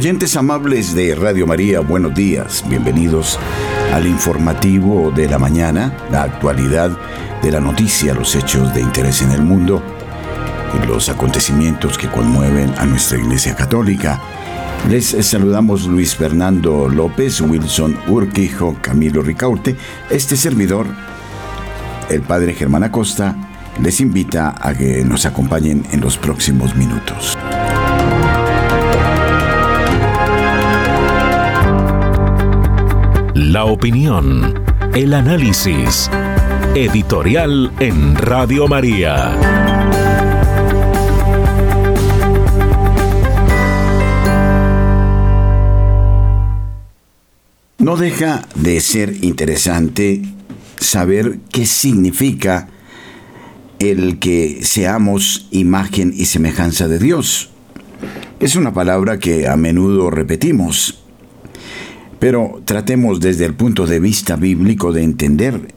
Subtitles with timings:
[0.00, 3.38] Oyentes amables de Radio María, buenos días, bienvenidos
[3.92, 6.96] al informativo de la mañana, la actualidad
[7.42, 9.82] de la noticia, los hechos de interés en el mundo
[10.88, 14.18] los acontecimientos que conmueven a nuestra Iglesia Católica.
[14.88, 19.76] Les saludamos Luis Fernando López, Wilson Urquijo, Camilo Ricaurte,
[20.08, 20.86] este servidor,
[22.08, 23.36] el Padre Germán Acosta,
[23.82, 27.36] les invita a que nos acompañen en los próximos minutos.
[33.50, 34.54] La opinión,
[34.94, 36.08] el análisis.
[36.76, 39.36] Editorial en Radio María.
[47.78, 50.22] No deja de ser interesante
[50.78, 52.68] saber qué significa
[53.80, 57.50] el que seamos imagen y semejanza de Dios.
[58.38, 60.99] Es una palabra que a menudo repetimos,
[62.20, 65.74] pero tratemos desde el punto de vista bíblico de entender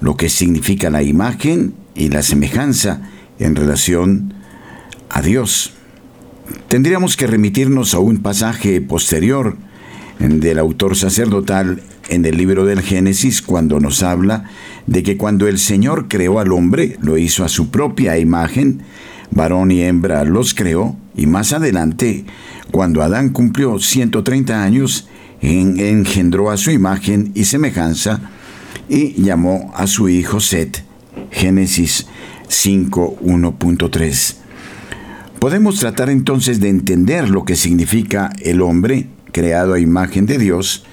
[0.00, 4.34] lo que significa la imagen y la semejanza en relación
[5.08, 5.72] a Dios.
[6.68, 9.56] Tendríamos que remitirnos a un pasaje posterior
[10.18, 14.44] del autor sacerdotal en el libro del Génesis cuando nos habla
[14.86, 18.82] de que cuando el Señor creó al hombre, lo hizo a su propia imagen,
[19.30, 22.24] varón y hembra los creó, y más adelante,
[22.70, 25.08] cuando Adán cumplió 130 años,
[25.42, 28.30] engendró a su imagen y semejanza
[28.88, 30.84] y llamó a su hijo Set.
[31.30, 32.06] Génesis
[32.48, 34.36] 5.1.3.
[35.38, 40.84] Podemos tratar entonces de entender lo que significa el hombre creado a imagen de Dios,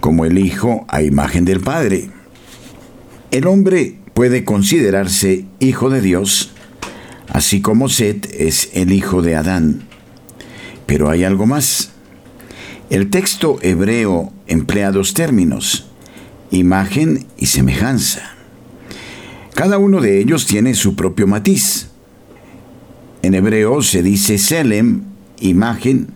[0.00, 2.10] como el Hijo a imagen del Padre.
[3.30, 6.52] El hombre puede considerarse hijo de Dios,
[7.28, 9.84] así como Set es el hijo de Adán.
[10.86, 11.93] Pero hay algo más.
[12.90, 15.86] El texto hebreo emplea dos términos,
[16.50, 18.34] imagen y semejanza.
[19.54, 21.88] Cada uno de ellos tiene su propio matiz.
[23.22, 25.04] En hebreo se dice Selem,
[25.40, 26.08] imagen,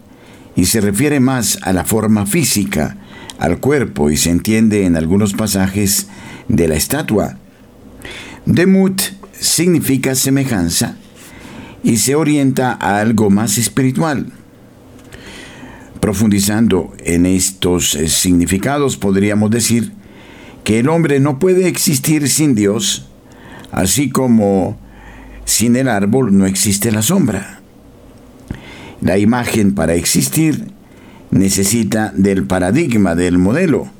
[0.56, 2.98] y se refiere más a la forma física,
[3.38, 6.08] al cuerpo, y se entiende en algunos pasajes
[6.48, 7.38] de la estatua.
[8.44, 9.00] Demut
[9.32, 10.96] significa semejanza
[11.82, 14.32] y se orienta a algo más espiritual.
[16.08, 19.92] Profundizando en estos eh, significados, podríamos decir
[20.64, 23.10] que el hombre no puede existir sin Dios,
[23.72, 24.78] así como
[25.44, 27.60] sin el árbol no existe la sombra.
[29.02, 30.68] La imagen para existir
[31.30, 33.90] necesita del paradigma, del modelo.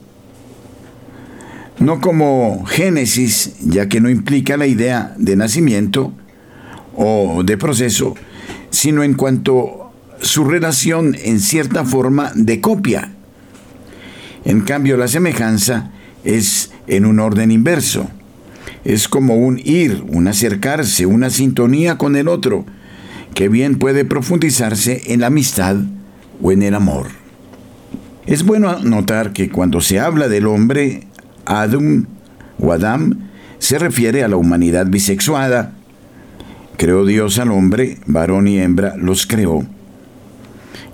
[1.78, 6.14] No como Génesis, ya que no implica la idea de nacimiento
[6.96, 8.14] o de proceso,
[8.70, 9.87] sino en cuanto
[10.20, 13.12] su relación en cierta forma de copia.
[14.44, 15.90] En cambio, la semejanza
[16.24, 18.08] es en un orden inverso.
[18.84, 22.64] Es como un ir, un acercarse, una sintonía con el otro,
[23.34, 25.76] que bien puede profundizarse en la amistad
[26.40, 27.08] o en el amor.
[28.26, 31.06] Es bueno notar que cuando se habla del hombre,
[31.46, 32.06] Adam
[32.58, 33.28] o Adam,
[33.58, 35.72] se refiere a la humanidad bisexuada.
[36.76, 39.66] Creó Dios al hombre, varón y hembra los creó.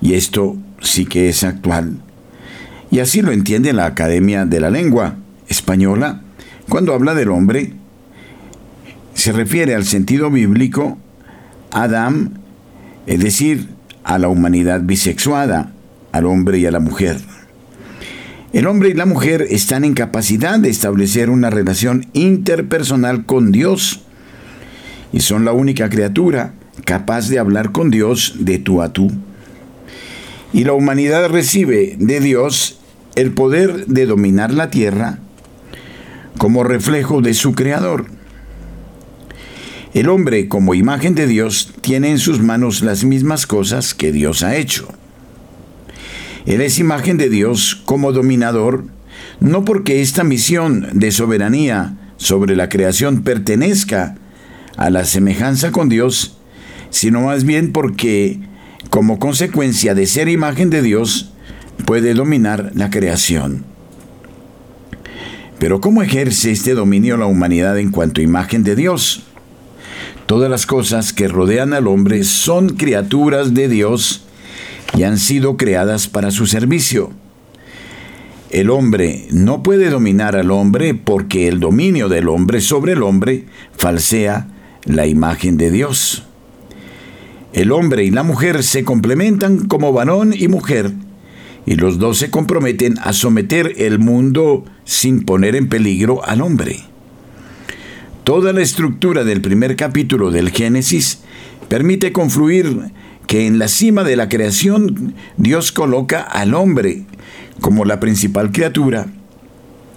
[0.01, 1.99] Y esto sí que es actual.
[2.91, 5.17] Y así lo entiende la Academia de la Lengua
[5.49, 6.23] Española
[6.69, 7.73] cuando habla del hombre.
[9.15, 10.99] Se refiere al sentido bíblico
[11.71, 12.35] Adam,
[13.07, 13.69] es decir,
[14.05, 15.73] a la humanidad bisexuada,
[16.13, 17.19] al hombre y a la mujer.
[18.53, 24.05] El hombre y la mujer están en capacidad de establecer una relación interpersonal con Dios
[25.13, 29.11] y son la única criatura capaz de hablar con Dios de tú a tú.
[30.55, 32.79] Y la humanidad recibe de Dios
[33.17, 35.19] el poder de dominar la tierra
[36.39, 38.07] como reflejo de su creador.
[39.95, 44.45] El hombre, como imagen de Dios, tiene en sus manos las mismas cosas que Dios
[44.45, 44.89] ha hecho.
[46.47, 48.85] Él es imagen de Dios como dominador,
[49.41, 54.15] no porque esta misión de soberanía sobre la creación pertenezca
[54.77, 56.37] a la semejanza con Dios,
[56.91, 58.39] sino más bien porque,
[58.91, 61.33] como consecuencia de ser imagen de Dios,
[61.85, 63.65] puede dominar la creación.
[65.59, 69.23] Pero ¿cómo ejerce este dominio la humanidad en cuanto imagen de Dios?
[70.27, 74.25] Todas las cosas que rodean al hombre son criaturas de Dios
[74.97, 77.13] y han sido creadas para su servicio.
[78.51, 83.47] El hombre no puede dominar al hombre porque el dominio del hombre sobre el hombre
[83.77, 84.49] falsea
[84.85, 86.25] la imagen de Dios.
[87.55, 90.91] El hombre y la mujer se complementan como varón y mujer,
[91.65, 96.81] y los dos se comprometen a someter el mundo sin poner en peligro al hombre.
[98.25, 101.21] Toda la estructura del primer capítulo del Génesis
[101.69, 102.91] permite confluir
[103.29, 107.05] que en la cima de la creación Dios coloca al hombre
[107.61, 109.07] como la principal criatura,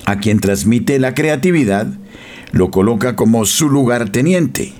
[0.06, 1.88] a quien transmite la creatividad,
[2.52, 4.74] lo coloca como su lugar teniente.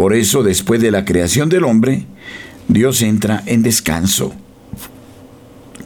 [0.00, 2.06] Por eso, después de la creación del hombre,
[2.68, 4.32] Dios entra en descanso.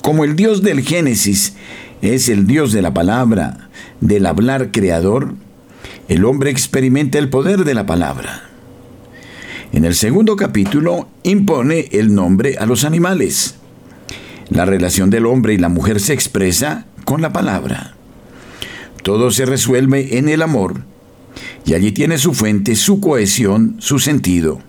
[0.02, 1.54] Como el Dios del Génesis
[2.00, 3.70] es el Dios de la palabra,
[4.00, 5.34] del hablar creador,
[6.06, 8.50] el hombre experimenta el poder de la palabra.
[9.72, 13.56] En el segundo capítulo impone el nombre a los animales.
[14.48, 17.96] La relación del hombre y la mujer se expresa con la palabra.
[19.02, 20.93] Todo se resuelve en el amor
[21.64, 24.60] y allí tiene su fuente, su cohesión, su sentido.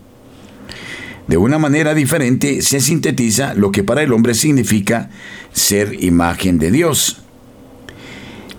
[1.28, 5.10] De una manera diferente se sintetiza lo que para el hombre significa
[5.54, 7.22] ser imagen de Dios.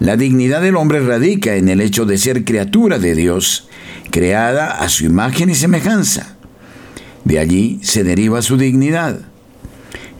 [0.01, 3.69] La dignidad del hombre radica en el hecho de ser criatura de Dios,
[4.11, 6.37] creada a su imagen y semejanza.
[7.25, 9.21] De allí se deriva su dignidad.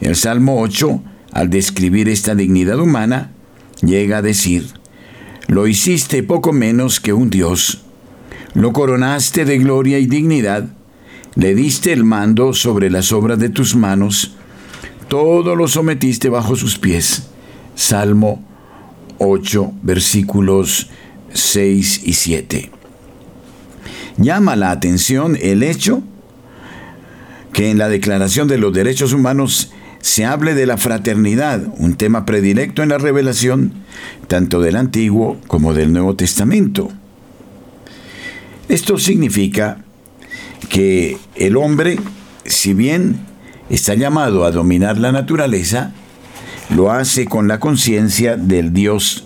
[0.01, 3.31] El Salmo 8, al describir esta dignidad humana,
[3.81, 4.67] llega a decir,
[5.47, 7.83] lo hiciste poco menos que un Dios,
[8.57, 10.67] lo coronaste de gloria y dignidad,
[11.35, 14.35] le diste el mando sobre las obras de tus manos,
[15.07, 17.27] todo lo sometiste bajo sus pies.
[17.75, 18.43] Salmo
[19.19, 20.89] 8, versículos
[21.33, 22.71] 6 y 7.
[24.17, 26.01] Llama la atención el hecho
[27.53, 32.25] que en la Declaración de los Derechos Humanos se hable de la fraternidad, un tema
[32.25, 33.73] predilecto en la revelación
[34.27, 36.91] tanto del Antiguo como del Nuevo Testamento.
[38.69, 39.77] Esto significa
[40.69, 41.97] que el hombre,
[42.45, 43.19] si bien
[43.69, 45.93] está llamado a dominar la naturaleza,
[46.75, 49.25] lo hace con la conciencia del Dios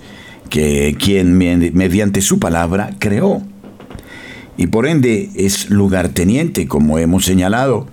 [0.49, 3.41] que quien mediante su palabra creó.
[4.57, 7.88] Y por ende es lugarteniente, como hemos señalado,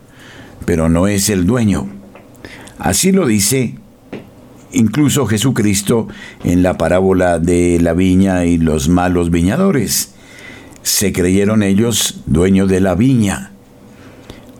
[0.66, 1.88] pero no es el dueño.
[2.78, 3.76] Así lo dice
[4.70, 6.08] incluso Jesucristo
[6.44, 10.14] en la parábola de la viña y los malos viñadores.
[10.88, 13.50] Se creyeron ellos dueños de la viña.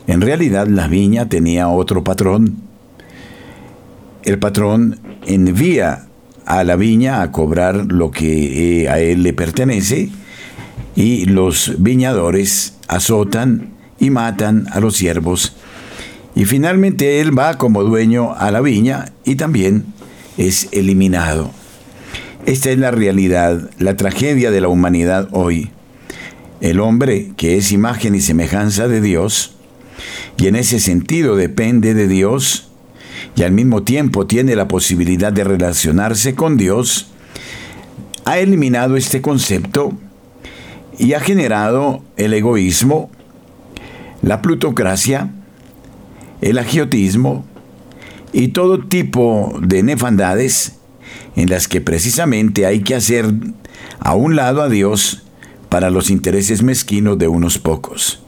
[0.06, 2.56] En realidad la viña tenía otro patrón.
[4.25, 6.04] El patrón envía
[6.44, 10.10] a la viña a cobrar lo que eh, a él le pertenece
[10.94, 15.56] y los viñadores azotan y matan a los siervos
[16.34, 19.86] y finalmente él va como dueño a la viña y también
[20.36, 21.50] es eliminado.
[22.44, 25.70] Esta es la realidad, la tragedia de la humanidad hoy.
[26.60, 29.55] El hombre, que es imagen y semejanza de Dios,
[30.37, 32.69] y en ese sentido depende de Dios,
[33.37, 37.08] y al mismo tiempo tiene la posibilidad de relacionarse con Dios,
[38.25, 39.93] ha eliminado este concepto
[40.99, 43.11] y ha generado el egoísmo,
[44.22, 45.31] la plutocracia,
[46.40, 47.44] el agiotismo
[48.32, 50.75] y todo tipo de nefandades
[51.37, 53.33] en las que precisamente hay que hacer
[54.00, 55.23] a un lado a Dios
[55.68, 58.20] para los intereses mezquinos de unos pocos.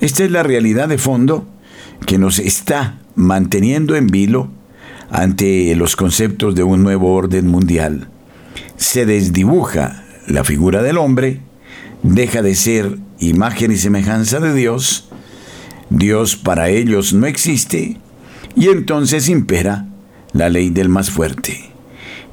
[0.00, 1.46] Esta es la realidad de fondo
[2.06, 4.50] que nos está manteniendo en vilo
[5.10, 8.08] ante los conceptos de un nuevo orden mundial.
[8.76, 11.40] Se desdibuja la figura del hombre,
[12.02, 15.08] deja de ser imagen y semejanza de Dios,
[15.88, 17.98] Dios para ellos no existe
[18.56, 19.86] y entonces impera
[20.32, 21.70] la ley del más fuerte.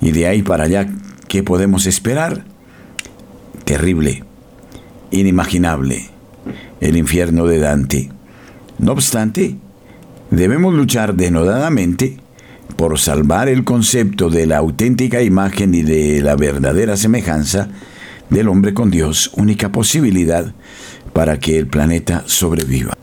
[0.02, 0.90] Y de ahí para allá,
[1.28, 2.46] ¿qué podemos esperar?
[3.66, 4.24] Terrible,
[5.12, 6.10] inimaginable,
[6.82, 8.10] el infierno de Dante.
[8.80, 9.56] No obstante,
[10.30, 12.18] debemos luchar denodadamente
[12.76, 17.70] por salvar el concepto de la auténtica imagen y de la verdadera semejanza
[18.30, 20.54] del hombre con Dios, única posibilidad
[21.14, 22.98] para que el planeta sobreviva.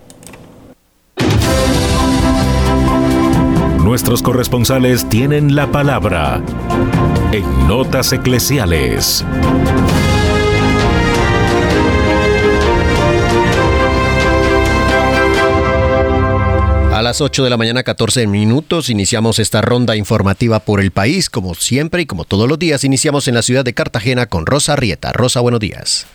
[3.82, 6.42] Nuestros corresponsales tienen la palabra
[7.32, 9.24] en Notas Eclesiales.
[17.00, 21.30] A las 8 de la mañana 14 minutos iniciamos esta ronda informativa por el país.
[21.30, 24.76] Como siempre y como todos los días, iniciamos en la ciudad de Cartagena con Rosa
[24.76, 25.10] Rieta.
[25.10, 26.06] Rosa, buenos días.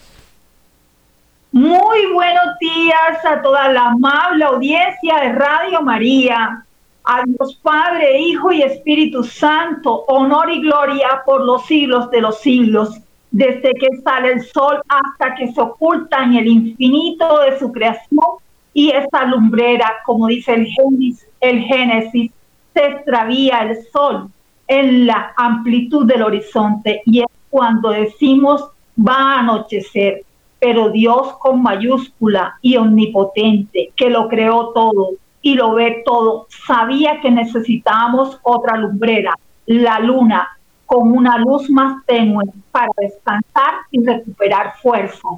[1.51, 6.63] Muy buenos días a toda la amable audiencia de Radio María.
[7.03, 12.41] A Dios Padre, Hijo y Espíritu Santo, honor y gloria por los siglos de los
[12.41, 12.95] siglos,
[13.31, 18.44] desde que sale el sol hasta que se oculta en el infinito de su creación.
[18.75, 22.31] Y esa lumbrera, como dice el Génesis, el Génesis,
[22.73, 24.29] se extravía el sol
[24.67, 30.23] en la amplitud del horizonte y es cuando decimos va a anochecer,
[30.59, 37.21] pero Dios con mayúscula y omnipotente, que lo creó todo y lo ve todo, sabía
[37.21, 39.35] que necesitábamos otra lumbrera,
[39.67, 40.49] la luna,
[40.85, 45.29] con una luz más tenue para descansar y recuperar fuerza.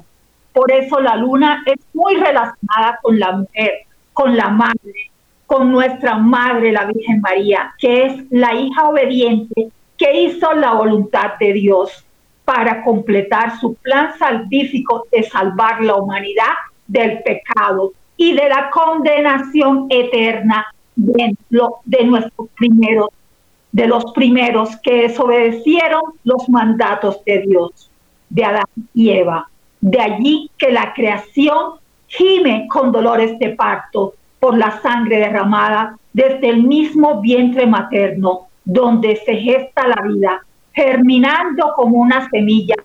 [0.58, 5.12] Por eso la luna es muy relacionada con la mujer, con la madre,
[5.46, 11.38] con nuestra madre, la Virgen María, que es la hija obediente que hizo la voluntad
[11.38, 12.04] de Dios
[12.44, 16.54] para completar su plan salvífico de salvar la humanidad
[16.88, 21.36] del pecado y de la condenación eterna de,
[22.04, 23.10] nuestros primeros,
[23.70, 27.88] de los primeros que desobedecieron los mandatos de Dios,
[28.28, 29.48] de Adán y Eva.
[29.80, 31.74] De allí que la creación
[32.06, 39.16] gime con dolores de parto por la sangre derramada desde el mismo vientre materno donde
[39.16, 40.42] se gesta la vida
[40.72, 42.76] germinando como una semilla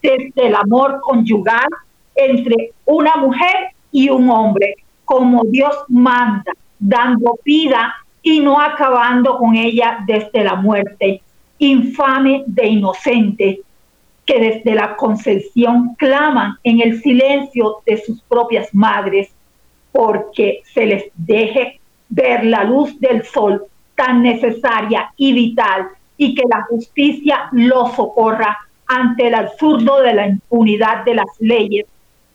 [0.00, 1.66] desde el amor conyugal
[2.14, 9.56] entre una mujer y un hombre, como Dios manda, dando vida y no acabando con
[9.56, 11.22] ella desde la muerte,
[11.58, 13.60] infame de inocente,
[14.30, 19.28] que desde la concepción claman en el silencio de sus propias madres,
[19.90, 23.64] porque se les deje ver la luz del sol
[23.96, 28.56] tan necesaria y vital y que la justicia lo socorra
[28.86, 31.86] ante el absurdo de la impunidad de las leyes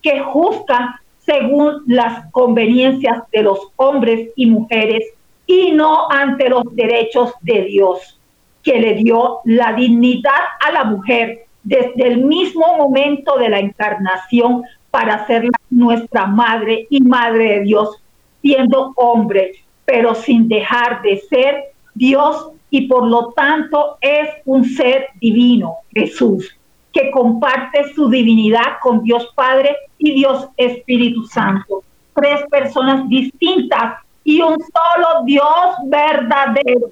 [0.01, 5.01] que juzgan según las conveniencias de los hombres y mujeres
[5.47, 8.19] y no ante los derechos de Dios,
[8.63, 14.63] que le dio la dignidad a la mujer desde el mismo momento de la encarnación
[14.91, 18.01] para ser nuestra madre y madre de Dios,
[18.41, 19.51] siendo hombre,
[19.83, 26.55] pero sin dejar de ser Dios y por lo tanto es un ser divino, Jesús,
[26.93, 31.83] que comparte su divinidad con Dios Padre y Dios Espíritu Santo.
[32.13, 36.91] Tres personas distintas y un solo Dios verdadero.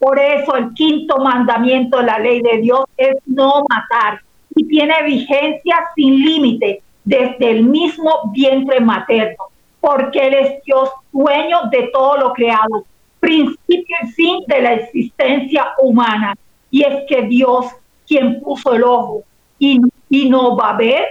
[0.00, 4.22] Por eso el quinto mandamiento de la ley de Dios es no matar
[4.56, 9.44] y tiene vigencia sin límite desde el mismo vientre materno,
[9.78, 12.86] porque Él es Dios dueño de todo lo creado
[13.20, 16.34] principio y fin de la existencia humana.
[16.70, 17.66] Y es que Dios,
[18.08, 19.22] quien puso el ojo
[19.58, 21.04] y, y no va a ver,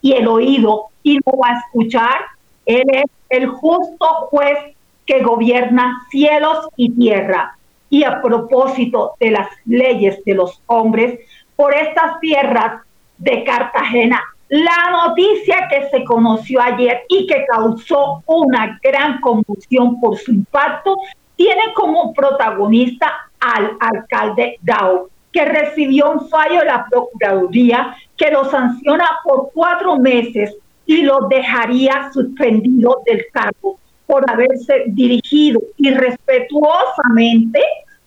[0.00, 2.20] y el oído y no va a escuchar,
[2.64, 4.74] Él es el justo juez
[5.04, 7.58] que gobierna cielos y tierra.
[7.94, 11.20] Y a propósito de las leyes de los hombres,
[11.54, 12.82] por estas tierras
[13.18, 14.20] de Cartagena.
[14.48, 20.96] La noticia que se conoció ayer y que causó una gran conmoción por su impacto
[21.36, 28.44] tiene como protagonista al alcalde Dao, que recibió un fallo de la Procuraduría que lo
[28.50, 37.60] sanciona por cuatro meses y lo dejaría suspendido del cargo por haberse dirigido irrespetuosamente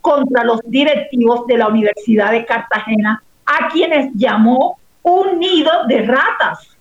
[0.08, 6.78] contra los directivos de la Universidad de Cartagena, a quienes llamó un nido de ratas.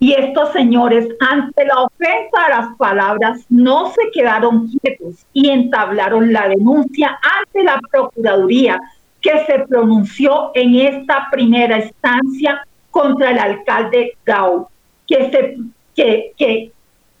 [0.00, 6.32] Y estos señores, ante la ofensa a las palabras, no se quedaron quietos y entablaron
[6.32, 8.80] la denuncia ante la Procuraduría
[9.20, 14.68] que se pronunció en esta primera instancia contra el alcalde Gau,
[15.06, 15.56] que, se,
[15.94, 16.72] que,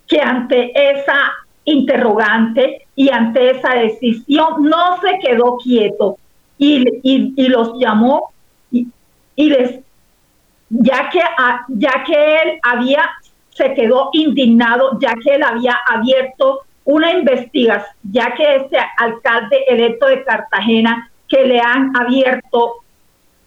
[0.08, 6.16] que ante esa interrogante y ante esa decisión no se quedó quieto
[6.56, 8.30] y, y, los llamó
[8.70, 8.86] y,
[9.34, 9.80] y les
[10.68, 11.20] ya que,
[11.68, 13.08] ya que él había,
[13.50, 20.06] se quedó indignado, ya que él había abierto una investigación, ya que este alcalde electo
[20.06, 22.76] de Cartagena, que le han abierto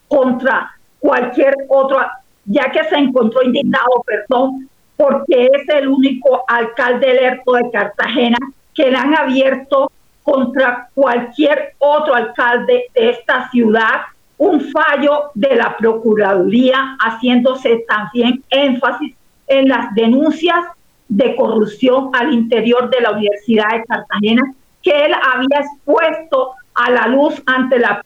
[0.07, 1.99] contra cualquier otro,
[2.45, 8.37] ya que se encontró indignado, perdón, porque es el único alcalde electo de Cartagena
[8.75, 9.89] que le han abierto
[10.23, 14.01] contra cualquier otro alcalde de esta ciudad
[14.37, 19.15] un fallo de la Procuraduría haciéndose también énfasis
[19.47, 20.65] en las denuncias
[21.07, 24.53] de corrupción al interior de la Universidad de Cartagena
[24.83, 28.01] que él había expuesto a la luz ante la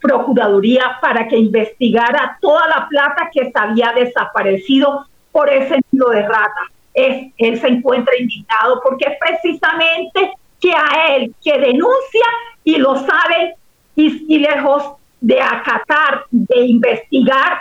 [0.00, 5.06] Procuraduría para que investigara toda la plata que se había desaparecido
[5.36, 6.62] por ese nido de rata.
[6.94, 12.24] Es, él se encuentra indignado porque es precisamente que a él que denuncia
[12.64, 13.54] y lo sabe
[13.96, 17.58] y, y lejos de acatar, de investigar,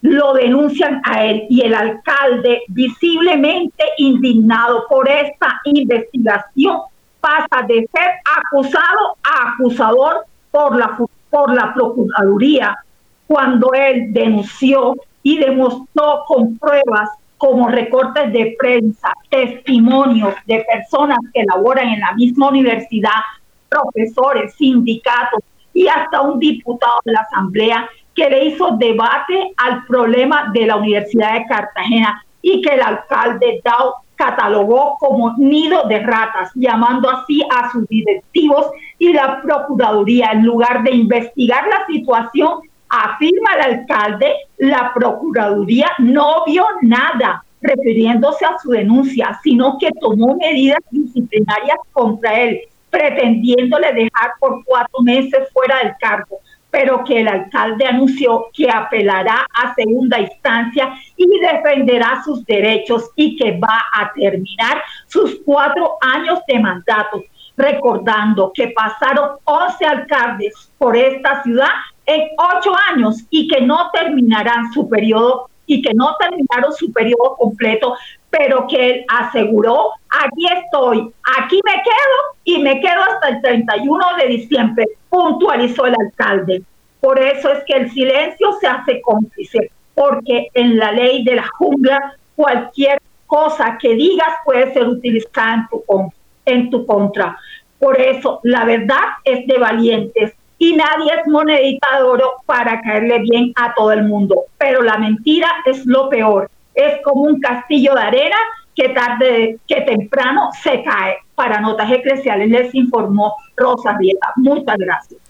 [0.00, 6.78] lo denuncian a él y el alcalde, visiblemente indignado por esta investigación,
[7.20, 8.10] pasa de ser
[8.46, 10.96] acusado a acusador por la,
[11.28, 12.78] por la Procuraduría
[13.26, 21.42] cuando él denunció y demostró con pruebas como recortes de prensa, testimonios de personas que
[21.44, 23.22] laboran en la misma universidad,
[23.68, 25.40] profesores, sindicatos
[25.72, 30.76] y hasta un diputado de la Asamblea que le hizo debate al problema de la
[30.76, 37.42] Universidad de Cartagena y que el alcalde Dow catalogó como nido de ratas, llamando así
[37.50, 38.66] a sus directivos
[38.98, 40.32] y la Procuraduría.
[40.32, 42.60] En lugar de investigar la situación,
[42.90, 50.36] afirma el alcalde, la Procuraduría no vio nada refiriéndose a su denuncia, sino que tomó
[50.36, 57.28] medidas disciplinarias contra él, pretendiéndole dejar por cuatro meses fuera del cargo pero que el
[57.28, 64.12] alcalde anunció que apelará a segunda instancia y defenderá sus derechos y que va a
[64.12, 67.24] terminar sus cuatro años de mandato,
[67.56, 71.70] recordando que pasaron 11 alcaldes por esta ciudad
[72.10, 77.36] en ocho años y que no terminarán su periodo y que no terminaron su periodo
[77.38, 77.94] completo,
[78.28, 83.98] pero que él aseguró, aquí estoy, aquí me quedo y me quedo hasta el 31
[84.20, 86.62] de diciembre, puntualizó el alcalde.
[87.00, 91.46] Por eso es que el silencio se hace cómplice, porque en la ley de la
[91.46, 96.12] jungla cualquier cosa que digas puede ser utilizada en tu,
[96.46, 97.38] en tu contra.
[97.78, 103.20] Por eso la verdad es de valientes y nadie es monedita de oro para caerle
[103.20, 104.44] bien a todo el mundo.
[104.58, 106.50] Pero la mentira es lo peor.
[106.74, 108.36] Es como un castillo de arena
[108.76, 111.16] que tarde que temprano se cae.
[111.34, 114.34] Para Notas Eclesiales les informó Rosa Rieta.
[114.36, 115.20] Muchas gracias.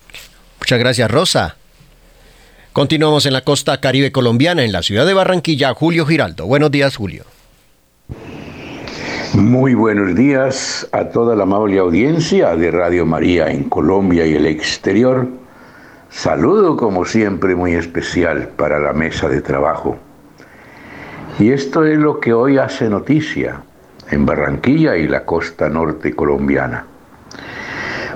[0.59, 1.57] Muchas gracias, Rosa.
[2.73, 5.73] Continuamos en la costa caribe colombiana, en la ciudad de Barranquilla.
[5.75, 6.47] Julio Giraldo.
[6.47, 7.25] Buenos días, Julio.
[9.35, 14.45] Muy buenos días a toda la amable audiencia de Radio María en Colombia y el
[14.45, 15.29] exterior.
[16.09, 19.97] Saludo como siempre muy especial para la mesa de trabajo.
[21.39, 23.63] Y esto es lo que hoy hace noticia
[24.11, 26.87] en Barranquilla y la costa norte colombiana.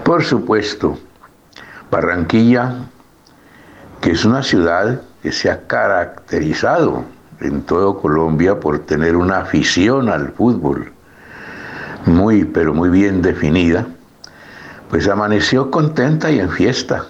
[0.03, 0.99] Por supuesto,
[1.93, 2.89] Barranquilla,
[4.01, 7.05] que es una ciudad que se ha caracterizado
[7.41, 10.94] en todo Colombia por tener una afición al fútbol
[12.07, 13.87] muy, pero muy bien definida,
[14.91, 17.07] pues amaneció contenta y en fiesta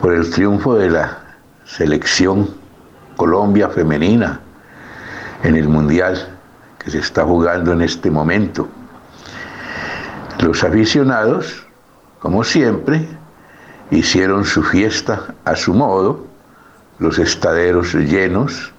[0.00, 1.18] por el triunfo de la
[1.64, 2.48] selección
[3.16, 4.40] Colombia femenina
[5.42, 6.38] en el Mundial
[6.78, 8.66] que se está jugando en este momento.
[10.40, 11.66] Los aficionados,
[12.18, 13.06] como siempre,
[13.90, 16.26] hicieron su fiesta a su modo,
[16.98, 18.72] los estaderos llenos,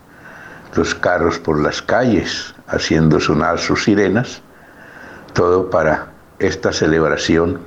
[0.75, 4.41] los carros por las calles haciendo sonar sus sirenas,
[5.33, 6.07] todo para
[6.39, 7.59] esta celebración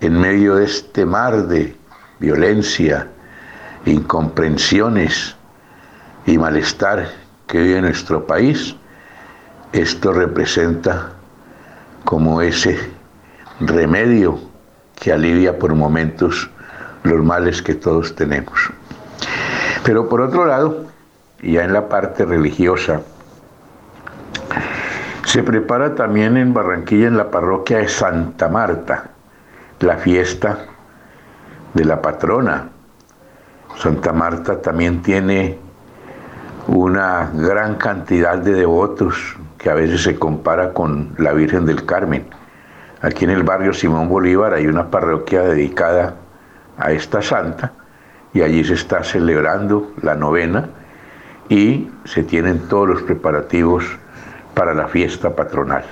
[0.00, 1.76] en medio de este mar de
[2.18, 3.08] violencia,
[3.84, 5.36] incomprensiones
[6.26, 7.10] y malestar
[7.46, 8.76] que vive nuestro país,
[9.72, 11.12] esto representa
[12.04, 12.78] como ese
[13.60, 14.38] remedio
[14.96, 16.50] que alivia por momentos
[17.02, 18.70] los males que todos tenemos.
[19.84, 20.86] Pero por otro lado,
[21.42, 23.00] ya en la parte religiosa,
[25.30, 29.10] se prepara también en Barranquilla, en la parroquia de Santa Marta,
[29.78, 30.58] la fiesta
[31.72, 32.68] de la patrona.
[33.76, 35.56] Santa Marta también tiene
[36.66, 42.26] una gran cantidad de devotos que a veces se compara con la Virgen del Carmen.
[43.00, 46.16] Aquí en el barrio Simón Bolívar hay una parroquia dedicada
[46.76, 47.70] a esta santa
[48.34, 50.70] y allí se está celebrando la novena
[51.48, 53.84] y se tienen todos los preparativos
[54.54, 55.84] para la fiesta patronal.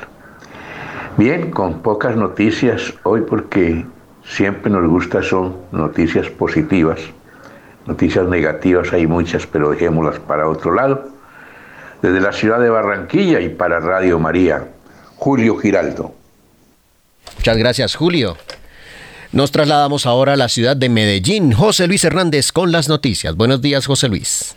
[1.17, 3.85] Bien, con pocas noticias hoy porque
[4.25, 7.01] siempre nos gusta son noticias positivas.
[7.87, 11.09] Noticias negativas hay muchas, pero dejémoslas para otro lado.
[12.03, 14.69] Desde la ciudad de Barranquilla y para Radio María,
[15.17, 16.15] Julio Giraldo.
[17.37, 18.37] Muchas gracias, Julio.
[19.33, 21.53] Nos trasladamos ahora a la ciudad de Medellín.
[21.53, 23.37] José Luis Hernández con las noticias.
[23.37, 24.57] Buenos días, José Luis.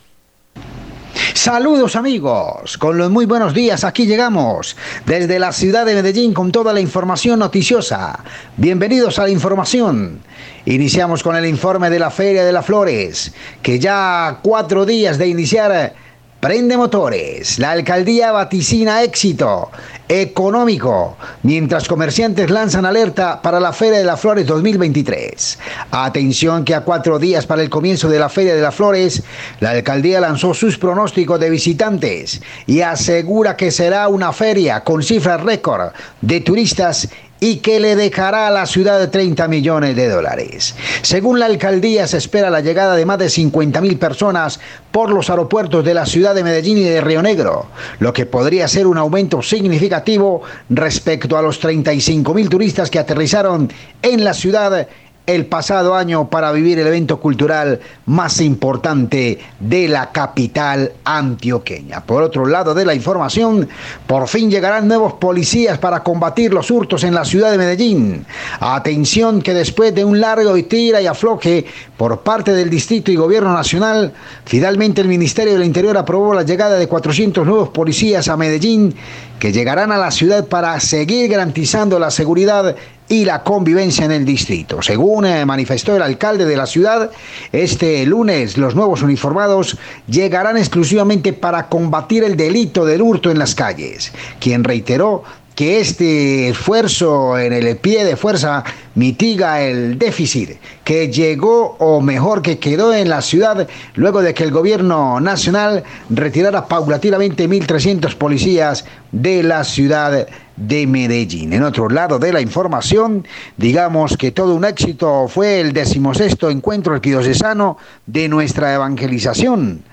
[1.34, 6.52] Saludos amigos, con los muy buenos días aquí llegamos desde la ciudad de Medellín con
[6.52, 8.20] toda la información noticiosa.
[8.58, 10.20] Bienvenidos a la información.
[10.66, 15.28] Iniciamos con el informe de la Feria de las Flores, que ya cuatro días de
[15.28, 15.94] iniciar
[16.42, 17.60] prende motores.
[17.60, 19.70] La alcaldía vaticina éxito
[20.10, 25.60] económico, mientras comerciantes lanzan alerta para la Feria de las Flores 2023.
[25.92, 29.24] Atención que a cuatro días para el comienzo de la Feria de las Flores,
[29.62, 35.42] la alcaldía lanzó sus pronósticos de visitantes y asegura que será una feria con cifras
[35.42, 37.08] récord de turistas
[37.44, 40.76] y que le dejará a la ciudad de 30 millones de dólares.
[41.02, 44.60] Según la alcaldía, se espera la llegada de más de 50 mil personas
[44.92, 47.66] por los aeropuertos de la ciudad de Medellín y de Río Negro,
[47.98, 53.74] lo que podría ser un aumento significativo respecto a los 35 mil turistas que aterrizaron
[54.04, 54.88] en la ciudad
[55.28, 62.04] el pasado año para vivir el evento cultural más importante de la capital antioqueña.
[62.04, 63.70] Por otro lado de la información,
[64.08, 68.26] por fin llegarán nuevos policías para combatir los hurtos en la ciudad de Medellín.
[68.60, 71.66] Atención que después de un largo y tira y afloje
[71.98, 74.14] por parte del distrito y gobierno nacional,
[74.46, 78.96] finalmente el Ministerio del Interior aprobó la llegada de 400 nuevos policías a Medellín
[79.40, 82.76] que llegarán a la ciudad para seguir garantizando la seguridad
[83.12, 84.82] y la convivencia en el distrito.
[84.82, 87.12] Según eh, manifestó el alcalde de la ciudad,
[87.52, 93.54] este lunes los nuevos uniformados llegarán exclusivamente para combatir el delito del hurto en las
[93.54, 95.24] calles, quien reiteró
[95.56, 98.64] que este esfuerzo en el pie de fuerza
[98.96, 100.52] mitiga el déficit
[100.86, 105.84] que llegó o mejor que quedó en la ciudad luego de que el gobierno nacional
[106.10, 110.28] retirara paulatinamente 1.300 policías de la ciudad
[110.68, 111.54] de Medellín.
[111.54, 113.26] En otro lado de la información,
[113.58, 119.84] digamos que todo un éxito fue el decimosexto encuentro arquidiocesano de nuestra evangelización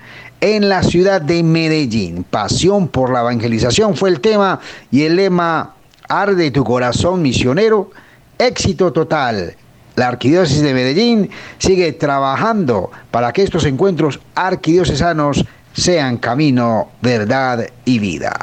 [0.41, 2.23] en la ciudad de Medellín.
[2.23, 4.59] Pasión por la evangelización fue el tema
[4.91, 5.73] y el lema
[6.07, 7.91] Arde tu corazón misionero,
[8.37, 9.55] éxito total.
[9.95, 17.99] La Arquidiócesis de Medellín sigue trabajando para que estos encuentros arquidiocesanos sean camino, verdad y
[17.99, 18.33] vida.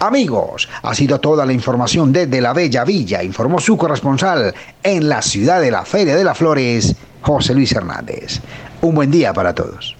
[0.00, 5.22] Amigos, ha sido toda la información desde la Bella Villa, informó su corresponsal en la
[5.22, 8.40] ciudad de la Feria de las Flores, José Luis Hernández.
[8.80, 9.96] Un buen día para todos.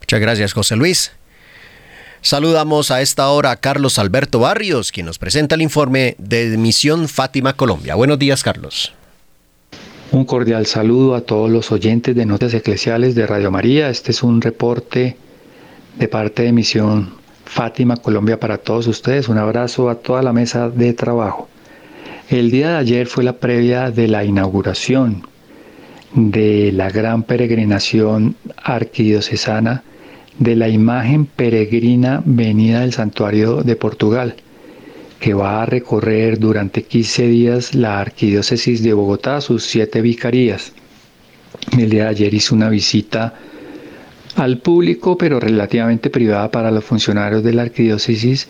[0.00, 1.12] Muchas gracias, José Luis.
[2.22, 7.08] Saludamos a esta hora a Carlos Alberto Barrios, quien nos presenta el informe de Misión
[7.08, 7.96] Fátima Colombia.
[7.96, 8.94] Buenos días, Carlos.
[10.12, 13.88] Un cordial saludo a todos los oyentes de Notas Eclesiales de Radio María.
[13.88, 15.16] Este es un reporte
[15.98, 19.28] de parte de Misión Fátima Colombia para todos ustedes.
[19.28, 21.48] Un abrazo a toda la mesa de trabajo.
[22.30, 25.26] El día de ayer fue la previa de la inauguración
[26.14, 29.82] de la gran peregrinación arquidiocesana
[30.38, 34.34] de la imagen peregrina venida del santuario de Portugal,
[35.20, 40.72] que va a recorrer durante 15 días la arquidiócesis de Bogotá, sus siete vicarías.
[41.78, 43.34] El día de ayer hizo una visita
[44.36, 48.48] al público, pero relativamente privada para los funcionarios de la arquidiócesis,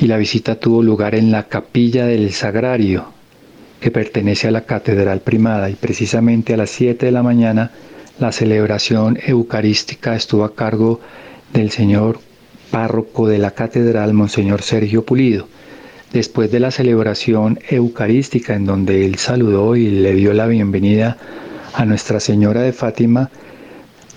[0.00, 3.06] y la visita tuvo lugar en la capilla del Sagrario,
[3.80, 7.70] que pertenece a la Catedral Primada, y precisamente a las 7 de la mañana
[8.18, 11.00] la celebración eucarística estuvo a cargo
[11.52, 12.18] del señor
[12.70, 15.48] párroco de la catedral, Monseñor Sergio Pulido.
[16.12, 21.16] Después de la celebración eucarística en donde él saludó y le dio la bienvenida
[21.72, 23.30] a Nuestra Señora de Fátima,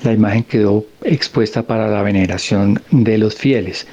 [0.03, 3.87] la imagen quedó expuesta para la veneración de los fieles.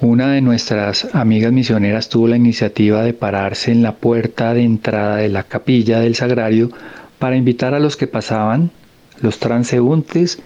[0.00, 5.16] Una de nuestras amigas misioneras tuvo la iniciativa de pararse en la puerta de entrada
[5.16, 6.70] de la capilla del sagrario
[7.18, 8.70] para invitar a los que pasaban,
[9.20, 10.38] los transeúntes,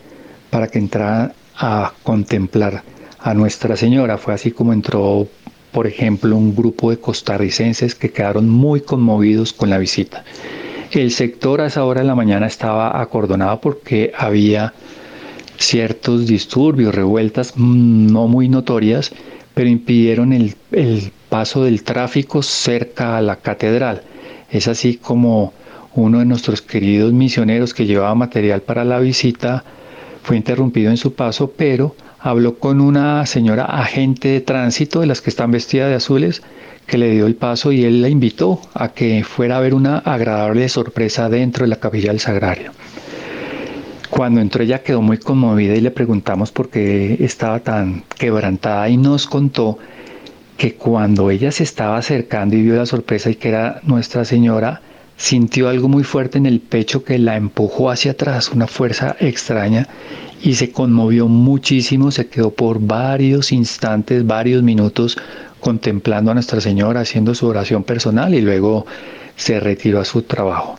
[0.50, 2.82] para que entraran a contemplar
[3.20, 4.18] a Nuestra Señora.
[4.18, 5.28] Fue así como entró,
[5.70, 10.24] por ejemplo, un grupo de costarricenses que quedaron muy conmovidos con la visita.
[10.94, 14.74] El sector a esa hora de la mañana estaba acordonado porque había
[15.58, 19.10] ciertos disturbios, revueltas mm, no muy notorias,
[19.54, 20.54] pero impidieron el,
[21.28, 24.02] paso del tráfico cerca a la catedral.
[24.52, 25.52] Es así como
[25.96, 29.64] uno de nuestros queridos misioneros que llevaba material para la visita
[30.22, 35.20] fue interrumpido en su paso, pero habló con una señora agente de tránsito de las
[35.20, 36.40] que están vestidas de azules
[36.86, 39.98] que le dio el paso y él la invitó a que fuera a ver una
[39.98, 42.72] agradable sorpresa dentro de la capilla del Sagrario.
[44.10, 48.96] Cuando entró ella quedó muy conmovida y le preguntamos por qué estaba tan quebrantada y
[48.96, 49.78] nos contó
[50.56, 54.82] que cuando ella se estaba acercando y vio la sorpresa y que era Nuestra Señora,
[55.16, 59.88] sintió algo muy fuerte en el pecho que la empujó hacia atrás, una fuerza extraña,
[60.42, 65.16] y se conmovió muchísimo, se quedó por varios instantes, varios minutos
[65.60, 68.86] contemplando a Nuestra Señora, haciendo su oración personal y luego
[69.36, 70.78] se retiró a su trabajo.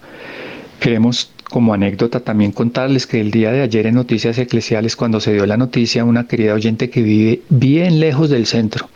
[0.79, 5.33] Queremos como anécdota también contarles que el día de ayer en Noticias Eclesiales, cuando se
[5.33, 8.89] dio la noticia, una querida oyente que vive bien lejos del centro,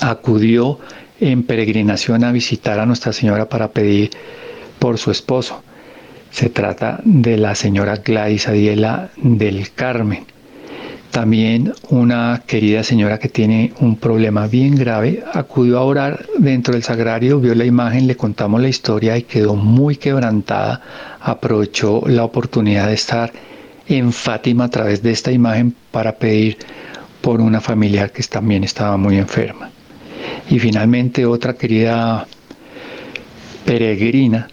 [0.00, 0.78] acudió
[1.20, 4.10] en peregrinación a visitar a Nuestra Señora para pedir
[4.78, 5.62] por su esposo.
[6.30, 10.24] Se trata de la señora Gladys Adiela del Carmen.
[11.10, 16.82] También una querida señora que tiene un problema bien grave acudió a orar dentro del
[16.82, 20.82] sagrario, vio la imagen, le contamos la historia y quedó muy quebrantada.
[21.20, 23.32] Aprovechó la oportunidad de estar
[23.88, 26.58] en Fátima a través de esta imagen para pedir
[27.22, 29.70] por una familiar que también estaba muy enferma.
[30.48, 32.26] Y finalmente otra querida
[33.64, 34.48] peregrina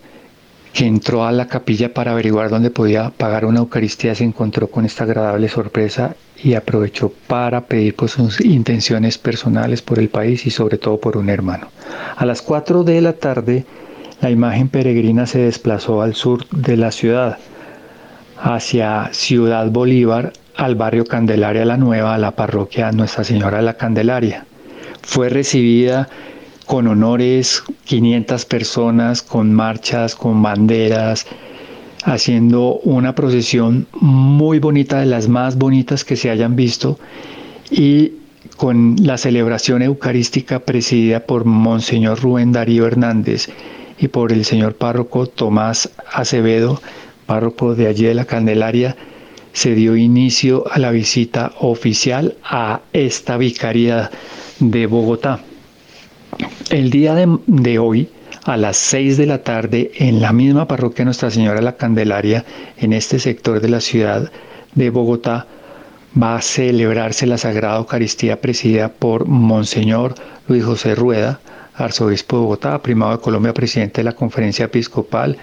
[0.73, 4.85] que entró a la capilla para averiguar dónde podía pagar una Eucaristía, se encontró con
[4.85, 10.49] esta agradable sorpresa y aprovechó para pedir por sus intenciones personales por el país y
[10.49, 11.67] sobre todo por un hermano.
[12.15, 13.65] A las 4 de la tarde,
[14.19, 17.37] la imagen peregrina se desplazó al sur de la ciudad,
[18.41, 23.75] hacia Ciudad Bolívar, al barrio Candelaria la Nueva, a la parroquia Nuestra Señora de la
[23.75, 24.45] Candelaria.
[25.03, 26.09] Fue recibida
[26.65, 31.27] con honores, 500 personas, con marchas, con banderas,
[32.03, 36.99] haciendo una procesión muy bonita, de las más bonitas que se hayan visto,
[37.69, 38.13] y
[38.57, 43.49] con la celebración eucarística presidida por Monseñor Rubén Darío Hernández
[43.99, 46.81] y por el señor párroco Tomás Acevedo,
[47.25, 48.95] párroco de allí de la Candelaria,
[49.53, 54.09] se dio inicio a la visita oficial a esta vicaría
[54.59, 55.39] de Bogotá.
[56.69, 58.09] El día de, hoy,
[58.43, 62.45] a las 6 de la tarde, en la misma parroquia Nuestra Señora la Candelaria,
[62.77, 64.31] en este sector de la ciudad
[64.75, 65.47] de Bogotá,
[66.21, 70.15] va a celebrarse la Sagrada Eucaristía presidida por Monseñor
[70.47, 71.39] Luis José Rueda,
[71.75, 75.37] arzobispo de Bogotá, primado de Colombia, presidente de la Conferencia Episcopal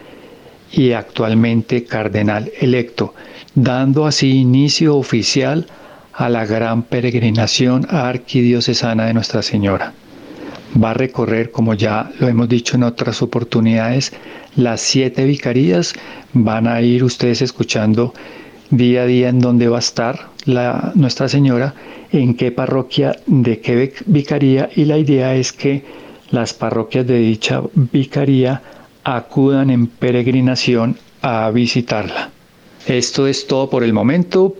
[0.72, 3.14] y actualmente cardenal electo,
[3.54, 5.66] dando así inicio oficial
[6.12, 9.92] a la gran peregrinación arquidiocesana de Nuestra Señora
[10.82, 14.12] va a recorrer, como ya lo hemos dicho en otras oportunidades,
[14.56, 15.94] las siete vicarías.
[16.32, 18.14] Van a ir ustedes escuchando
[18.70, 21.74] día a día en dónde va a estar la, Nuestra Señora,
[22.12, 25.84] en qué parroquia, de qué vicaría, y la idea es que
[26.30, 28.62] las parroquias de dicha vicaría
[29.02, 32.30] acudan en peregrinación a visitarla.
[32.86, 34.54] Esto es todo por el momento,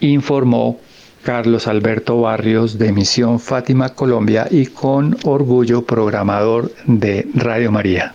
[0.00, 0.78] informó
[1.22, 8.14] Carlos Alberto Barrios de Misión Fátima Colombia y con orgullo programador de Radio María.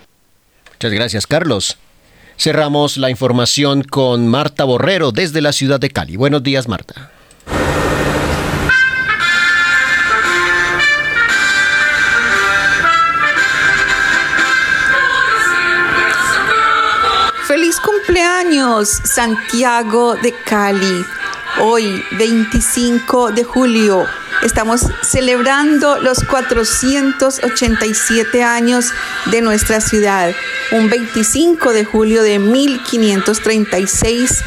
[0.73, 1.77] Muchas gracias Carlos.
[2.37, 6.17] Cerramos la información con Marta Borrero desde la ciudad de Cali.
[6.17, 7.11] Buenos días Marta.
[17.47, 21.05] Feliz cumpleaños Santiago de Cali.
[21.59, 24.05] Hoy, 25 de julio,
[24.43, 28.93] estamos celebrando los 487 años
[29.31, 30.35] de nuestra ciudad.
[30.71, 34.43] Un 25 de julio de 1536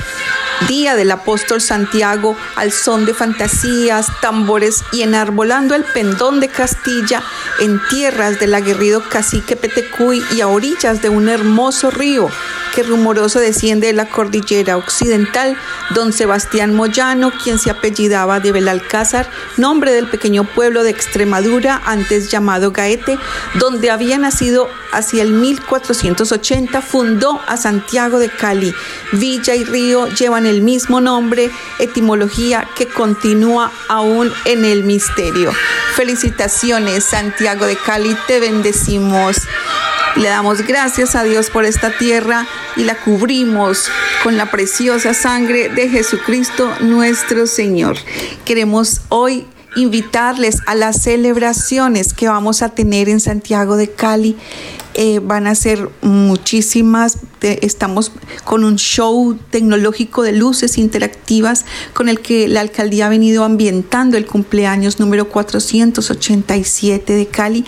[0.69, 7.25] día del apóstol Santiago, al son de fantasías, tambores y enarbolando el pendón de Castilla
[7.59, 12.31] en tierras del aguerrido cacique Petecuy y a orillas de un hermoso río
[12.75, 15.57] que rumoroso desciende de la cordillera occidental,
[15.95, 22.31] don Sebastián Moyano, quien se apellidaba de Belalcázar, nombre del pequeño pueblo de Extremadura, antes
[22.31, 23.19] llamado Gaete,
[23.59, 28.75] donde había nacido hacia el 1480, fundó a Santiago de Cali.
[29.13, 35.53] Villa y río llevan el mismo nombre, etimología que continúa aún en el misterio.
[35.95, 39.37] Felicitaciones, Santiago de Cali, te bendecimos.
[40.17, 42.47] Le damos gracias a Dios por esta tierra
[42.77, 43.89] y la cubrimos
[44.23, 47.97] con la preciosa sangre de Jesucristo nuestro Señor.
[48.45, 49.47] Queremos hoy
[49.77, 54.37] invitarles a las celebraciones que vamos a tener en Santiago de Cali.
[54.95, 57.19] Eh, van a ser muchísimas.
[57.41, 58.13] estamos
[58.45, 64.17] con un show tecnológico de luces interactivas con el que la alcaldía ha venido ambientando
[64.17, 67.65] el cumpleaños número 487 de Cali.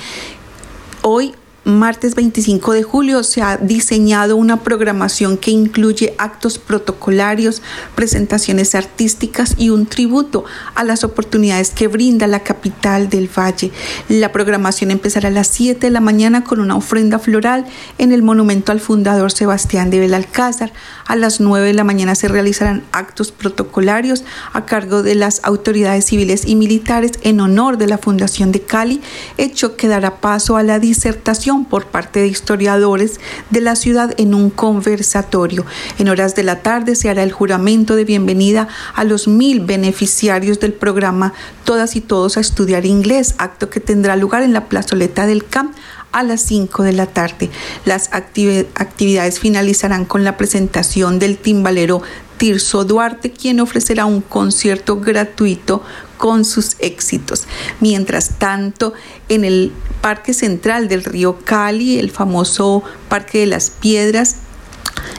[1.02, 7.62] Hoy martes 25 de julio se ha diseñado una programación que incluye actos protocolarios,
[7.94, 10.44] presentaciones artísticas y un tributo
[10.75, 13.70] a las oportunidades que brinda la capital del valle.
[14.09, 17.66] La programación empezará a las 7 de la mañana con una ofrenda floral
[17.98, 20.72] en el monumento al fundador Sebastián de Belalcázar.
[21.07, 26.07] A las 9 de la mañana se realizarán actos protocolarios a cargo de las autoridades
[26.07, 29.01] civiles y militares en honor de la Fundación de Cali,
[29.38, 34.34] hecho que dará paso a la disertación por parte de historiadores de la ciudad en
[34.34, 35.66] un conversatorio.
[35.98, 40.60] En horas de la tarde se hará el juramento de bienvenida a los mil beneficiarios
[40.60, 41.34] del programa
[41.64, 45.74] Todas y Todos a Estudiar Inglés, acto que tendrá lugar en la plazoleta del CAMP
[46.12, 47.50] a las 5 de la tarde.
[47.84, 52.02] Las actividades finalizarán con la presentación del timbalero
[52.36, 55.82] Tirso Duarte, quien ofrecerá un concierto gratuito
[56.22, 57.48] con sus éxitos.
[57.80, 58.92] Mientras tanto,
[59.28, 64.37] en el Parque Central del Río Cali, el famoso Parque de las Piedras,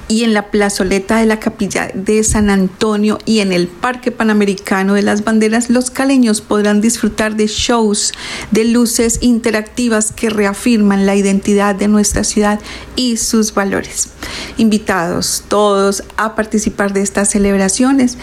[0.08, 4.94] y en la plazoleta de la capilla de San Antonio y en el Parque Panamericano
[4.94, 8.14] de las Banderas, los caleños podrán disfrutar de shows
[8.52, 12.62] de luces interactivas que reafirman la identidad de nuestra ciudad
[12.96, 14.08] y sus valores.
[14.56, 18.18] Invitados todos a participar de estas celebraciones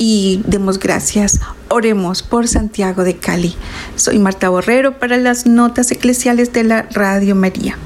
[0.00, 1.40] y demos gracias.
[1.68, 3.54] Oremos por Santiago de Cali.
[3.96, 7.76] Soy Marta Borrero para las notas eclesiales de la Radio María.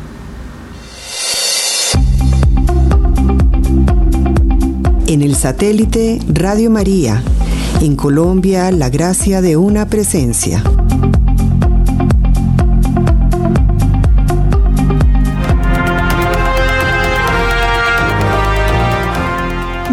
[5.09, 7.21] En el satélite Radio María,
[7.81, 10.63] en Colombia, la gracia de una presencia.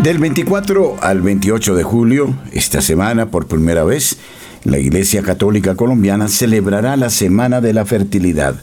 [0.04, 4.18] Del 24 al 28 de julio, esta semana, por primera vez,
[4.64, 8.56] la Iglesia Católica Colombiana celebrará la Semana de la Fertilidad.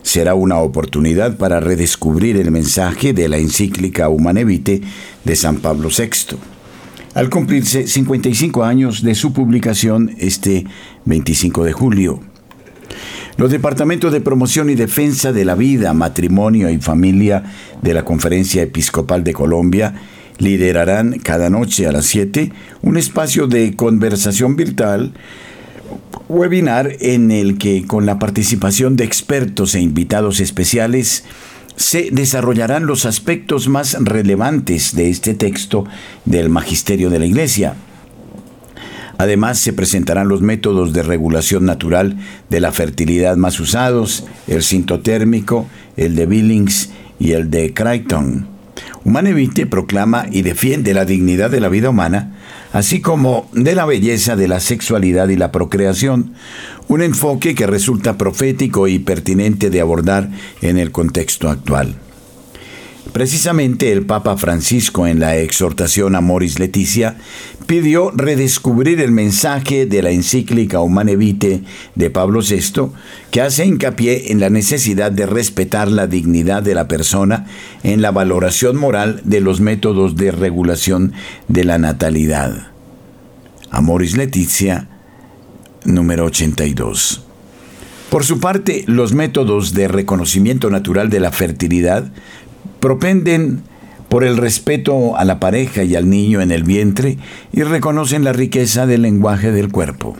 [0.00, 4.80] Será una oportunidad para redescubrir el mensaje de la encíclica Humane Vitae
[5.24, 6.38] de San Pablo VI.
[7.12, 10.64] Al cumplirse 55 años de su publicación este
[11.04, 12.20] 25 de julio.
[13.36, 18.62] Los departamentos de promoción y defensa de la vida, matrimonio y familia de la Conferencia
[18.62, 19.94] Episcopal de Colombia
[20.38, 25.12] liderarán cada noche a las 7 un espacio de conversación virtual,
[26.28, 31.24] webinar en el que con la participación de expertos e invitados especiales
[31.76, 35.84] se desarrollarán los aspectos más relevantes de este texto
[36.24, 37.74] del Magisterio de la Iglesia.
[39.18, 42.16] Además, se presentarán los métodos de regulación natural
[42.50, 45.66] de la fertilidad más usados, el sintotérmico,
[45.96, 48.53] el de Billings y el de Crichton.
[49.04, 52.32] Humanevite proclama y defiende la dignidad de la vida humana,
[52.72, 56.32] así como de la belleza de la sexualidad y la procreación,
[56.88, 60.30] un enfoque que resulta profético y pertinente de abordar
[60.62, 61.96] en el contexto actual.
[63.14, 67.16] Precisamente el Papa Francisco en la exhortación a Moris Leticia
[67.64, 71.62] pidió redescubrir el mensaje de la encíclica Humane Vitae
[71.94, 72.90] de Pablo VI,
[73.30, 77.46] que hace hincapié en la necesidad de respetar la dignidad de la persona
[77.84, 81.12] en la valoración moral de los métodos de regulación
[81.46, 82.72] de la natalidad.
[83.70, 84.88] Amoris Leticia,
[85.84, 87.24] número 82.
[88.14, 92.12] Por su parte, los métodos de reconocimiento natural de la fertilidad
[92.84, 93.62] propenden
[94.10, 97.16] por el respeto a la pareja y al niño en el vientre
[97.50, 100.18] y reconocen la riqueza del lenguaje del cuerpo.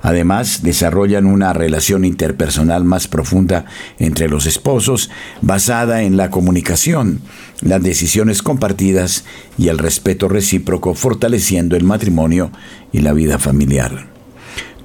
[0.00, 3.66] Además, desarrollan una relación interpersonal más profunda
[3.98, 5.10] entre los esposos,
[5.42, 7.20] basada en la comunicación,
[7.60, 9.26] las decisiones compartidas
[9.58, 12.50] y el respeto recíproco, fortaleciendo el matrimonio
[12.92, 14.06] y la vida familiar.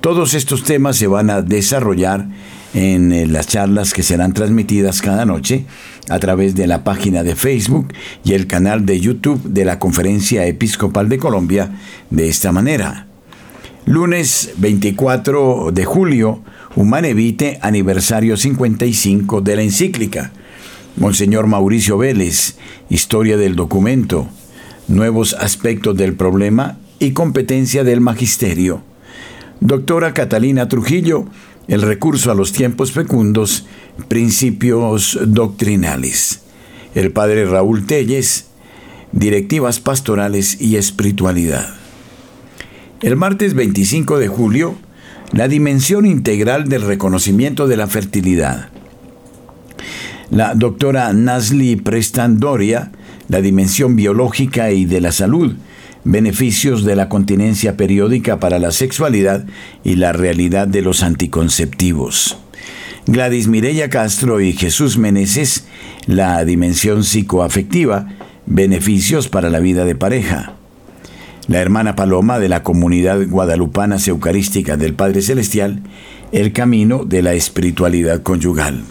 [0.02, 2.28] Todos estos temas se van a desarrollar
[2.74, 5.66] en eh, las charlas que serán transmitidas cada noche
[6.10, 10.46] a través de la página de Facebook y el canal de YouTube de la Conferencia
[10.46, 11.72] Episcopal de Colombia
[12.10, 13.08] de esta manera.
[13.86, 16.44] Lunes 24 de julio,
[16.76, 20.32] Humane Vitae, aniversario 55 de la encíclica.
[20.98, 22.58] Monseñor Mauricio Vélez,
[22.90, 24.28] Historia del documento,
[24.88, 28.84] Nuevos aspectos del problema y competencia del magisterio.
[29.62, 31.26] Doctora Catalina Trujillo,
[31.70, 33.66] el recurso a los tiempos fecundos,
[34.08, 36.42] principios doctrinales.
[36.96, 38.48] El padre Raúl Telles,
[39.12, 41.76] directivas pastorales y espiritualidad.
[43.02, 44.76] El martes 25 de julio,
[45.32, 48.70] la dimensión integral del reconocimiento de la fertilidad.
[50.32, 52.92] La doctora Nasli Prestandoria,
[53.28, 55.56] la dimensión biológica y de la salud,
[56.04, 59.46] beneficios de la continencia periódica para la sexualidad
[59.84, 62.38] y la realidad de los anticonceptivos.
[63.06, 65.66] Gladys Mireya Castro y Jesús Meneses,
[66.06, 68.08] la dimensión psicoafectiva,
[68.46, 70.54] beneficios para la vida de pareja.
[71.48, 75.82] La hermana Paloma de la comunidad guadalupana eucarística del Padre Celestial,
[76.32, 78.84] el camino de la espiritualidad conyugal.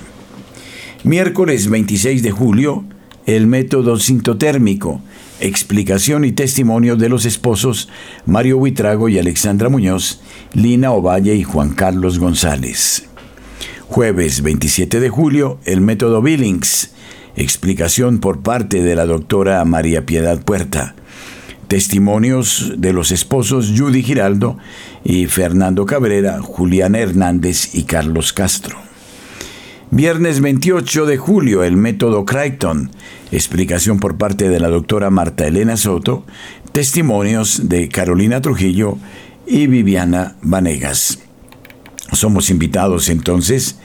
[1.05, 2.85] Miércoles 26 de julio,
[3.27, 5.01] el método sintotérmico,
[5.41, 7.89] explicación y testimonio de los esposos
[8.27, 10.21] Mario Huitrago y Alexandra Muñoz,
[10.53, 13.09] Lina Ovalle y Juan Carlos González.
[13.87, 16.93] Jueves 27 de julio, el método Billings.
[17.37, 20.95] Explicación por parte de la doctora María Piedad Puerta.
[21.69, 24.59] Testimonios de los esposos Judy Giraldo
[25.05, 28.88] y Fernando Cabrera, Julián Hernández y Carlos Castro.
[29.91, 32.91] Viernes 28 de julio, el método Crichton.
[33.33, 36.27] Explicación por parte de la doctora Marta Elena Soto.
[36.73, 38.99] Testimonios de Carolina Trujillo
[39.47, 41.21] y Viviana Vanegas.
[42.13, 43.79] Somos invitados entonces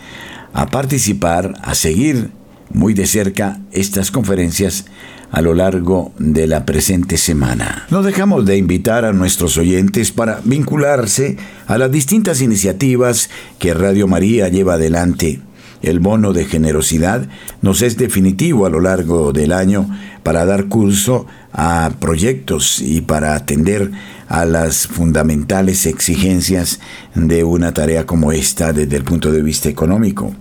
[0.51, 2.31] a participar, a seguir
[2.69, 4.85] muy de cerca estas conferencias
[5.31, 7.87] a lo largo de la presente semana.
[7.89, 14.09] No dejamos de invitar a nuestros oyentes para vincularse a las distintas iniciativas que Radio
[14.09, 15.39] María lleva adelante.
[15.83, 17.27] El bono de generosidad
[17.61, 19.87] nos es definitivo a lo largo del año
[20.23, 23.91] para dar curso a proyectos y para atender
[24.29, 26.79] a las fundamentales exigencias
[27.13, 30.33] de una tarea como esta desde el punto de vista económico.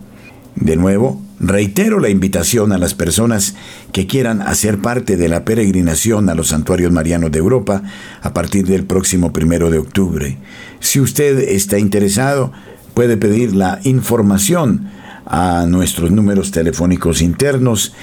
[0.54, 3.56] De nuevo, Reitero la invitación a las personas
[3.90, 7.82] que quieran hacer parte de la peregrinación a los santuarios marianos de Europa
[8.22, 10.38] a partir del próximo primero de octubre.
[10.78, 12.52] Si usted está interesado,
[12.94, 14.88] puede pedir la información
[15.32, 17.94] a nuestros números telefónicos internos,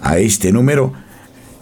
[0.00, 0.92] a este número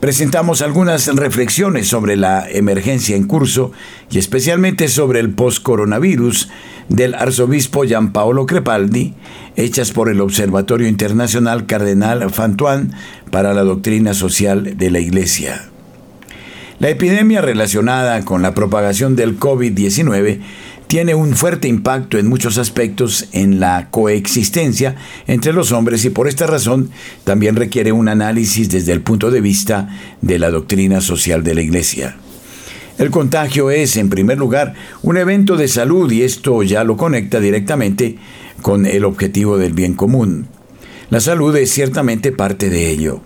[0.00, 3.72] presentamos algunas reflexiones sobre la emergencia en curso
[4.10, 6.48] y especialmente sobre el post-coronavirus
[6.88, 9.14] del arzobispo Gianpaolo Crepaldi,
[9.56, 12.92] hechas por el Observatorio Internacional Cardenal Fantuan
[13.30, 15.70] para la Doctrina Social de la Iglesia.
[16.78, 20.40] La epidemia relacionada con la propagación del COVID-19
[20.86, 26.28] tiene un fuerte impacto en muchos aspectos en la coexistencia entre los hombres y por
[26.28, 26.90] esta razón
[27.24, 29.88] también requiere un análisis desde el punto de vista
[30.20, 32.16] de la doctrina social de la Iglesia.
[32.98, 37.40] El contagio es, en primer lugar, un evento de salud y esto ya lo conecta
[37.40, 38.16] directamente
[38.62, 40.46] con el objetivo del bien común.
[41.10, 43.20] La salud es ciertamente parte de ello.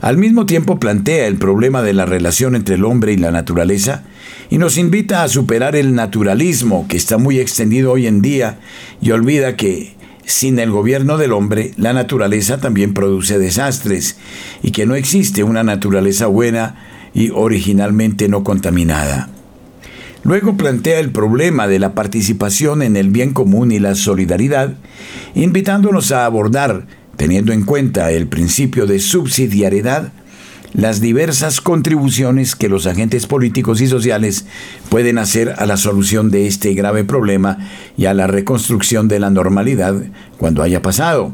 [0.00, 4.04] Al mismo tiempo plantea el problema de la relación entre el hombre y la naturaleza
[4.52, 8.58] y nos invita a superar el naturalismo que está muy extendido hoy en día
[9.00, 9.94] y olvida que
[10.26, 14.18] sin el gobierno del hombre la naturaleza también produce desastres
[14.62, 16.74] y que no existe una naturaleza buena
[17.14, 19.30] y originalmente no contaminada.
[20.22, 24.74] Luego plantea el problema de la participación en el bien común y la solidaridad,
[25.34, 26.86] invitándonos a abordar,
[27.16, 30.12] teniendo en cuenta el principio de subsidiariedad,
[30.74, 34.46] las diversas contribuciones que los agentes políticos y sociales
[34.88, 37.58] pueden hacer a la solución de este grave problema
[37.96, 39.94] y a la reconstrucción de la normalidad
[40.38, 41.32] cuando haya pasado.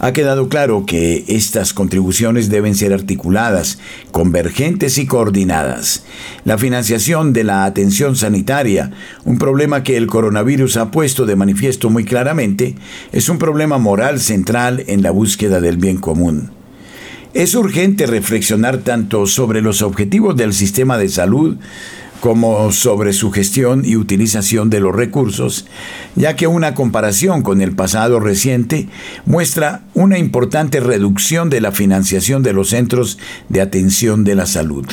[0.00, 3.80] Ha quedado claro que estas contribuciones deben ser articuladas,
[4.12, 6.04] convergentes y coordinadas.
[6.44, 8.92] La financiación de la atención sanitaria,
[9.24, 12.76] un problema que el coronavirus ha puesto de manifiesto muy claramente,
[13.10, 16.57] es un problema moral central en la búsqueda del bien común.
[17.34, 21.56] Es urgente reflexionar tanto sobre los objetivos del sistema de salud
[22.20, 25.66] como sobre su gestión y utilización de los recursos,
[26.16, 28.88] ya que una comparación con el pasado reciente
[29.24, 33.18] muestra una importante reducción de la financiación de los centros
[33.48, 34.86] de atención de la salud.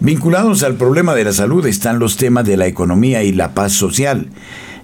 [0.00, 3.72] Vinculados al problema de la salud están los temas de la economía y la paz
[3.72, 4.28] social,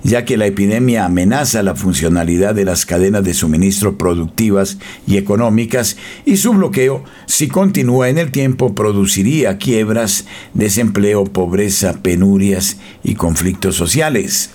[0.04, 5.96] ya que la epidemia amenaza la funcionalidad de las cadenas de suministro productivas y económicas
[6.24, 13.74] y su bloqueo, si continúa en el tiempo, produciría quiebras, desempleo, pobreza, penurias y conflictos
[13.74, 14.50] sociales.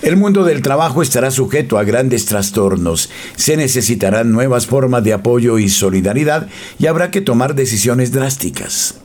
[0.00, 5.58] El mundo del trabajo estará sujeto a grandes trastornos, se necesitarán nuevas formas de apoyo
[5.58, 6.48] y solidaridad
[6.78, 8.96] y habrá que tomar decisiones drásticas.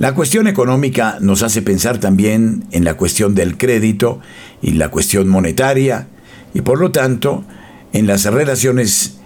[0.00, 4.18] La cuestión económica nos hace pensar también en la cuestión del crédito
[4.62, 6.08] y la cuestión monetaria
[6.54, 7.44] y por lo tanto
[7.92, 9.18] en las relaciones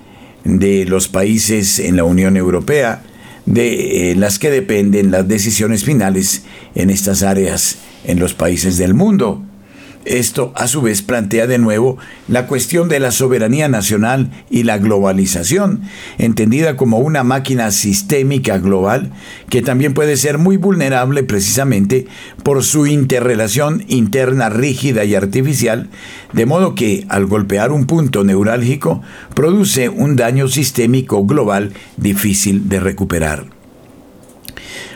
[0.45, 3.03] de los países en la Unión Europea
[3.47, 8.95] de eh, las que dependen las decisiones finales en estas áreas en los países del
[8.95, 9.43] mundo.
[10.05, 11.97] Esto a su vez plantea de nuevo
[12.29, 15.81] la cuestión de la soberanía nacional y la globalización,
[16.19, 19.13] entendida como una máquina sistémica global
[19.49, 22.07] que también puede ser muy vulnerable precisamente
[22.43, 25.89] por su interrelación interna rígida y artificial,
[26.35, 29.01] de modo que al golpear un punto neurálgico
[29.35, 33.47] produce un daño sistémico global difícil de recuperar.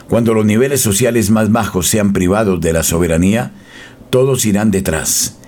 [0.07, 3.53] Cuando los niveles sociales más bajos sean privados de la soberanía,
[4.11, 5.39] todos irán detrás.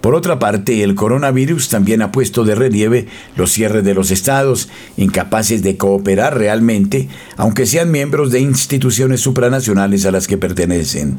[0.00, 3.06] Por otra parte, el coronavirus también ha puesto de relieve
[3.36, 10.06] los cierres de los estados, incapaces de cooperar realmente, aunque sean miembros de instituciones supranacionales
[10.06, 11.18] a las que pertenecen.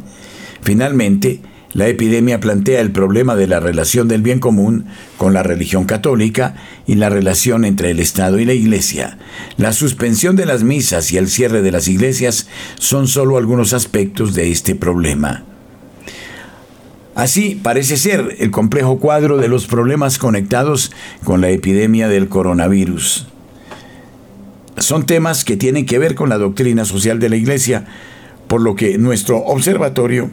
[0.63, 1.41] Finalmente,
[1.73, 4.85] la epidemia plantea el problema de la relación del bien común
[5.17, 9.17] con la religión católica y la relación entre el Estado y la Iglesia.
[9.57, 12.47] La suspensión de las misas y el cierre de las iglesias
[12.77, 15.45] son solo algunos aspectos de este problema.
[17.21, 20.91] Así parece ser el complejo cuadro de los problemas conectados
[21.23, 23.27] con la epidemia del coronavirus.
[24.77, 27.85] Son temas que tienen que ver con la doctrina social de la Iglesia,
[28.47, 30.31] por lo que nuestro observatorio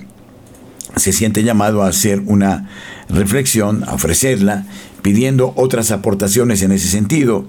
[0.96, 2.70] se siente llamado a hacer una
[3.10, 4.64] reflexión, a ofrecerla,
[5.02, 7.44] pidiendo otras aportaciones en ese sentido.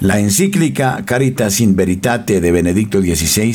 [0.00, 3.54] La encíclica Caritas in Veritate de Benedicto XVI,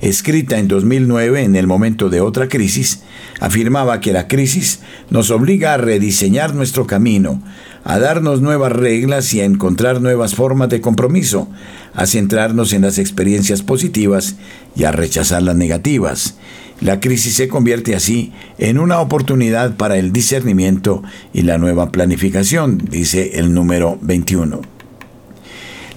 [0.00, 3.02] escrita en 2009 en el momento de otra crisis,
[3.38, 4.80] afirmaba que la crisis
[5.10, 7.40] nos obliga a rediseñar nuestro camino,
[7.84, 11.48] a darnos nuevas reglas y a encontrar nuevas formas de compromiso,
[11.94, 14.34] a centrarnos en las experiencias positivas
[14.74, 16.36] y a rechazar las negativas.
[16.80, 22.78] La crisis se convierte así en una oportunidad para el discernimiento y la nueva planificación,
[22.90, 24.75] dice el número 21.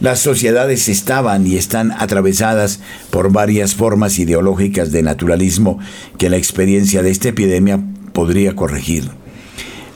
[0.01, 2.79] Las sociedades estaban y están atravesadas
[3.09, 5.79] por varias formas ideológicas de naturalismo
[6.17, 7.81] que la experiencia de esta epidemia
[8.13, 9.09] podría corregir.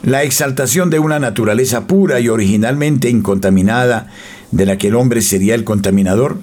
[0.02, 4.08] La exaltación de una naturaleza pura y originalmente incontaminada,
[4.50, 6.38] de la que el hombre sería el contaminador,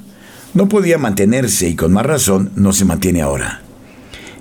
[0.55, 3.60] no podía mantenerse y con más razón no se mantiene ahora.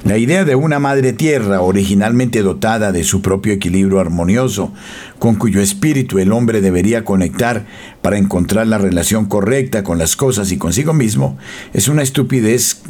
[0.04, 4.72] La idea de una madre tierra originalmente dotada de su propio equilibrio armonioso,
[5.18, 7.66] con cuyo espíritu el hombre debería conectar
[8.00, 11.36] para encontrar la relación correcta con las cosas y consigo mismo,
[11.74, 12.80] es una estupidez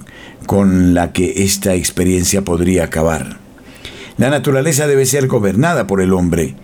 [0.46, 3.38] con la que esta experiencia podría acabar.
[4.16, 6.54] La naturaleza debe ser gobernada por el hombre,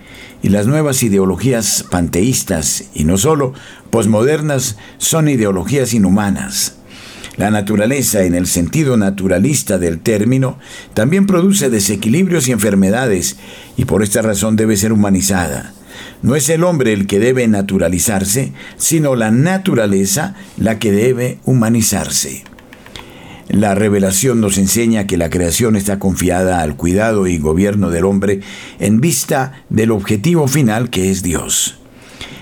[0.41, 3.53] y las nuevas ideologías panteístas, y no solo
[3.89, 6.76] posmodernas, son ideologías inhumanas.
[7.37, 10.57] La naturaleza, en el sentido naturalista del término,
[10.95, 13.37] también produce desequilibrios y enfermedades,
[13.77, 15.73] y por esta razón debe ser humanizada.
[16.23, 22.43] No es el hombre el que debe naturalizarse, sino la naturaleza la que debe humanizarse.
[23.49, 28.41] La revelación nos enseña que la creación está confiada al cuidado y gobierno del hombre
[28.79, 31.79] en vista del objetivo final que es Dios.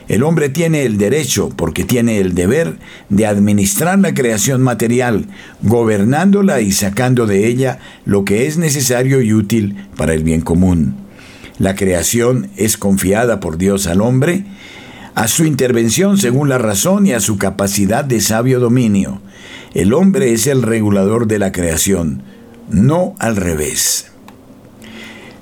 [0.08, 2.78] El hombre tiene el derecho, porque tiene el deber,
[3.10, 5.26] de administrar la creación material,
[5.64, 10.96] gobernándola y sacando de ella lo que es necesario y útil para el bien común.
[11.58, 14.46] La creación es confiada por Dios al hombre,
[15.16, 19.22] a su intervención según la razón y a su capacidad de sabio dominio.
[19.74, 22.22] El hombre es el regulador de la creación,
[22.70, 24.12] no al revés.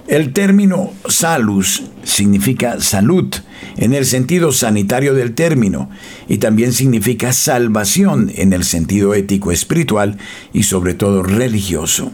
[0.07, 3.33] El término salus significa salud
[3.77, 5.89] en el sentido sanitario del término
[6.27, 10.17] y también significa salvación en el sentido ético espiritual
[10.51, 12.11] y sobre todo religioso.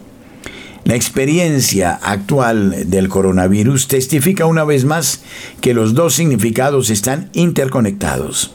[0.83, 5.21] La experiencia actual del coronavirus testifica una vez más
[5.59, 8.53] que los dos significados están interconectados.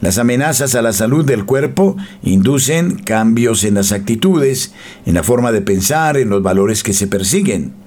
[0.00, 4.74] Las amenazas a la salud del cuerpo inducen cambios en las actitudes,
[5.06, 7.83] en la forma de pensar, en los valores que se persiguen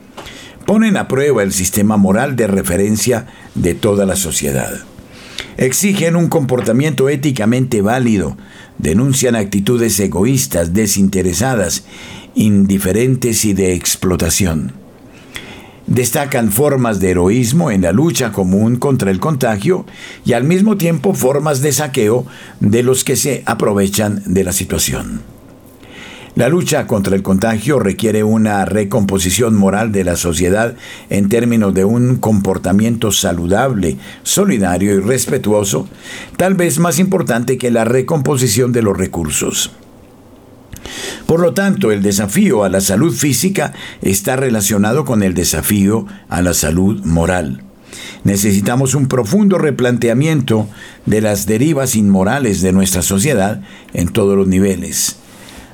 [0.67, 4.71] ponen a prueba el sistema moral de referencia de toda la sociedad.
[5.55, 8.37] Exigen un comportamiento éticamente válido,
[8.77, 11.85] denuncian actitudes egoístas, desinteresadas,
[12.35, 14.73] indiferentes y de explotación.
[15.87, 19.85] Destacan formas de heroísmo en la lucha común contra el contagio
[20.25, 22.27] y al mismo tiempo formas de saqueo
[22.59, 25.36] de los que se aprovechan de la situación.
[26.37, 30.75] La lucha contra el contagio requiere una recomposición moral de la sociedad
[31.09, 35.87] en términos de un comportamiento saludable, solidario y respetuoso,
[36.37, 39.71] tal vez más importante que la recomposición de los recursos.
[41.25, 43.73] Por lo tanto, el desafío a la salud física
[44.03, 47.63] está relacionado con el desafío a la salud moral.
[48.25, 50.69] Necesitamos un profundo replanteamiento
[51.07, 53.63] de las derivas inmorales de nuestra sociedad
[53.95, 55.17] en todos los niveles.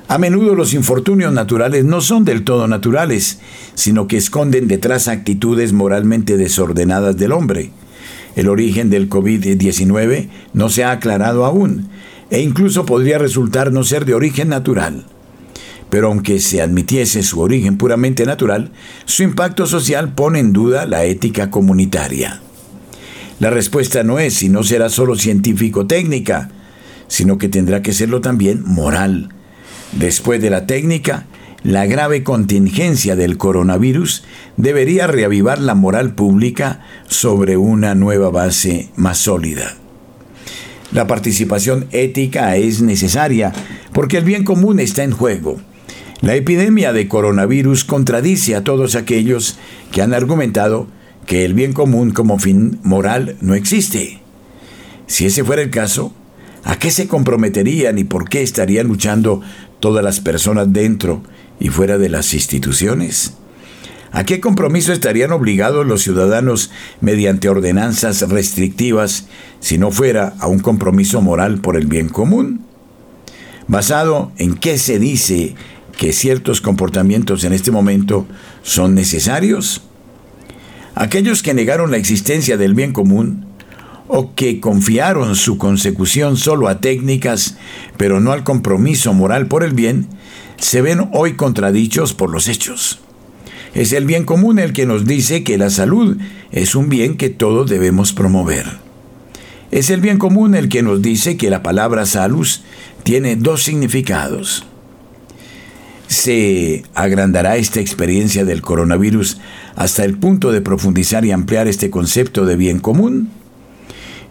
[0.06, 3.38] A menudo los infortunios naturales no son del todo naturales,
[3.74, 7.70] sino que esconden detrás actitudes moralmente desordenadas del hombre.
[8.36, 11.88] El origen del COVID-19 no se ha aclarado aún,
[12.30, 15.06] e incluso podría resultar no ser de origen natural.
[15.88, 18.72] Pero aunque se admitiese su origen puramente natural,
[19.06, 22.40] su impacto social pone en duda la ética comunitaria.
[23.40, 26.50] La respuesta no es y no será solo científico-técnica,
[27.08, 29.33] sino que tendrá que serlo también moral.
[29.98, 31.26] Después de la técnica,
[31.62, 34.24] la grave contingencia del coronavirus
[34.56, 39.76] debería reavivar la moral pública sobre una nueva base más sólida.
[40.92, 43.52] La participación ética es necesaria
[43.92, 45.58] porque el bien común está en juego.
[46.20, 49.58] La epidemia de coronavirus contradice a todos aquellos
[49.90, 50.86] que han argumentado
[51.26, 54.20] que el bien común como fin moral no existe.
[55.06, 56.12] Si ese fuera el caso,
[56.62, 59.42] ¿a qué se comprometerían y por qué estarían luchando
[59.84, 61.22] todas las personas dentro
[61.60, 63.34] y fuera de las instituciones?
[64.12, 66.70] ¿A qué compromiso estarían obligados los ciudadanos
[67.02, 69.26] mediante ordenanzas restrictivas
[69.60, 72.62] si no fuera a un compromiso moral por el bien común?
[73.68, 75.54] ¿Basado en qué se dice
[75.98, 78.26] que ciertos comportamientos en este momento
[78.62, 79.82] son necesarios?
[80.94, 83.44] Aquellos que negaron la existencia del bien común
[84.06, 87.56] o que confiaron su consecución solo a técnicas,
[87.96, 90.08] pero no al compromiso moral por el bien,
[90.56, 93.00] se ven hoy contradichos por los hechos.
[93.74, 96.16] Es el bien común el que nos dice que la salud
[96.52, 98.64] es un bien que todos debemos promover.
[99.72, 102.46] Es el bien común el que nos dice que la palabra salud
[103.02, 104.64] tiene dos significados.
[106.06, 109.38] ¿Se agrandará esta experiencia del coronavirus
[109.74, 113.30] hasta el punto de profundizar y ampliar este concepto de bien común?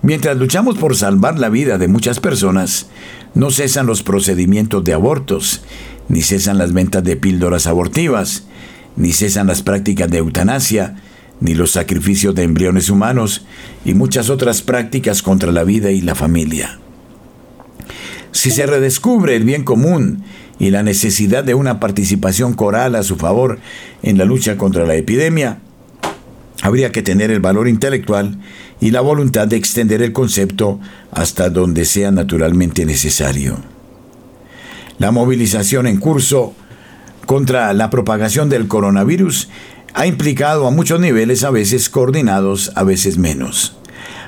[0.04, 2.88] Mientras luchamos por salvar la vida de muchas personas,
[3.36, 5.62] no cesan los procedimientos de abortos,
[6.10, 8.44] ni cesan las ventas de píldoras abortivas,
[8.98, 10.98] ni cesan las prácticas de eutanasia,
[11.40, 13.46] ni los sacrificios de embriones humanos
[13.86, 16.80] y muchas otras prácticas contra la vida y la familia.
[18.34, 20.26] Si se redescubre el bien común
[20.60, 23.60] y la necesidad de una participación coral a su favor
[24.02, 25.60] en la lucha contra la epidemia,
[26.62, 28.38] habría que tener el valor intelectual
[28.80, 30.80] y la voluntad de extender el concepto
[31.12, 33.58] hasta donde sea naturalmente necesario.
[35.00, 36.54] La movilización en curso
[37.26, 39.50] contra la propagación del coronavirus
[39.94, 43.76] ha implicado a muchos niveles, a veces coordinados, a veces menos.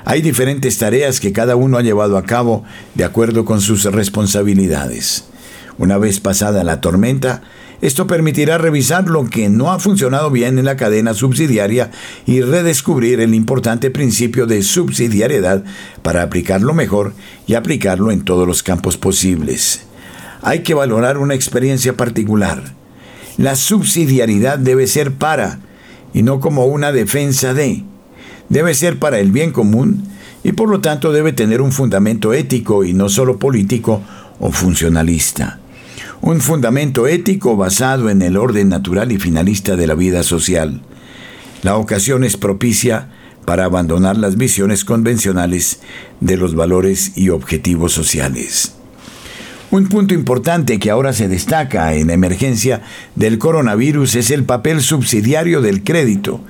[0.04, 5.24] Hay diferentes tareas que cada uno ha llevado a cabo de acuerdo con sus responsabilidades.
[5.78, 7.42] Una vez pasada la tormenta,
[7.80, 11.90] esto permitirá revisar lo que no ha funcionado bien en la cadena subsidiaria
[12.26, 15.64] y redescubrir el importante principio de subsidiariedad
[16.02, 17.12] para aplicarlo mejor
[17.46, 19.86] y aplicarlo en todos los campos posibles.
[20.42, 22.62] Hay que valorar una experiencia particular
[23.36, 25.58] la subsidiariedad debe ser para
[26.14, 27.84] y no como una defensa de.
[28.48, 30.04] Debe ser para el bien común
[30.42, 34.02] y por lo tanto debe tener un fundamento ético y no solo político
[34.40, 35.58] o funcionalista.
[36.26, 40.82] Un fundamento ético basado en el orden natural y finalista de la vida social.
[41.62, 43.12] La ocasión es propicia
[43.44, 45.82] para abandonar las visiones convencionales
[46.18, 48.74] de los valores y objetivos sociales.
[49.68, 52.82] Un punto importante que ahora se destaca en emergencia
[53.16, 56.40] del coronavirus es el papel subsidiario del crédito.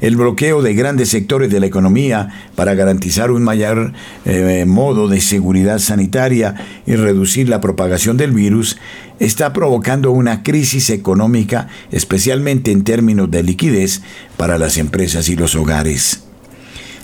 [0.00, 3.92] El bloqueo de grandes sectores de la economía para garantizar un mayor
[4.24, 6.54] eh, modo de seguridad sanitaria
[6.86, 8.78] y reducir la propagación del virus
[9.20, 14.00] está provocando una crisis económica, especialmente en términos de liquidez
[14.38, 16.31] para las empresas y los hogares.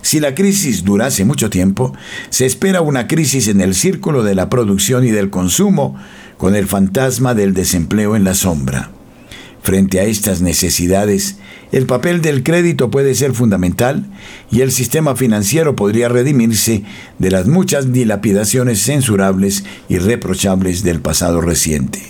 [0.03, 1.93] Si la crisis durase mucho tiempo,
[2.31, 5.97] se espera una crisis en el círculo de la producción y del consumo,
[6.37, 8.91] con el fantasma del desempleo en la sombra.
[9.61, 11.37] Frente a estas necesidades,
[11.73, 14.07] el papel del crédito puede ser fundamental
[14.51, 16.85] y el sistema financiero podría redimirse
[17.19, 22.01] de las muchas dilapidaciones censurables y reprochables del pasado reciente.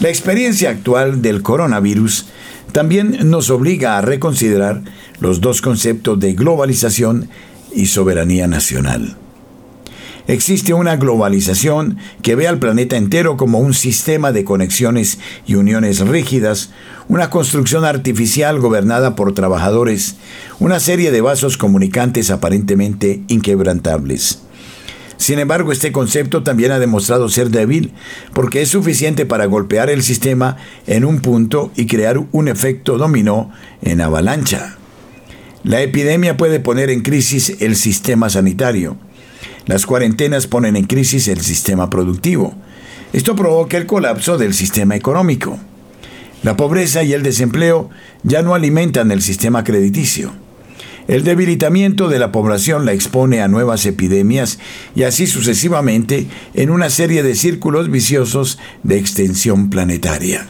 [0.00, 2.26] La experiencia actual del coronavirus
[2.72, 4.82] también nos obliga a reconsiderar
[5.20, 7.28] los dos conceptos de globalización
[7.74, 9.16] y soberanía nacional.
[10.28, 16.00] Existe una globalización que ve al planeta entero como un sistema de conexiones y uniones
[16.00, 16.70] rígidas,
[17.08, 20.16] una construcción artificial gobernada por trabajadores,
[20.60, 24.42] una serie de vasos comunicantes aparentemente inquebrantables.
[25.22, 27.92] Sin embargo, este concepto también ha demostrado ser débil
[28.34, 30.56] porque es suficiente para golpear el sistema
[30.88, 33.52] en un punto y crear un efecto dominó
[33.82, 34.78] en avalancha.
[35.62, 38.96] La epidemia puede poner en crisis el sistema sanitario.
[39.66, 42.52] Las cuarentenas ponen en crisis el sistema productivo.
[43.12, 45.56] Esto provoca el colapso del sistema económico.
[46.42, 47.90] La pobreza y el desempleo
[48.24, 50.41] ya no alimentan el sistema crediticio.
[51.08, 54.58] El debilitamiento de la población la expone a nuevas epidemias
[54.94, 60.46] y así sucesivamente en una serie de círculos viciosos de extensión planetaria.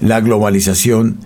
[0.00, 1.18] La globalización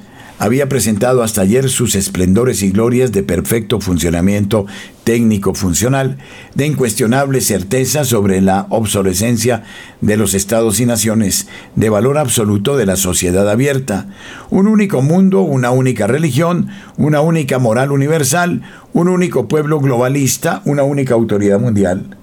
[0.43, 4.67] había presentado hasta ayer sus esplendores y glorias de perfecto funcionamiento
[5.05, 6.19] técnico-funcional,
[6.57, 9.63] de incuestionable certeza sobre la obsolescencia
[10.01, 14.09] de los estados y naciones, de valor absoluto de la sociedad abierta,
[14.51, 18.63] un único mundo, una única religión, una única moral universal,
[18.93, 22.17] un único pueblo globalista, una única autoridad mundial.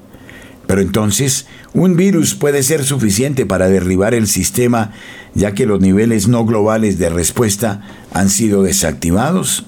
[0.67, 4.91] Pero entonces, un virus puede ser suficiente para derribar el sistema,
[5.35, 7.81] ya que los niveles no globales de respuesta
[8.13, 9.65] han sido desactivados.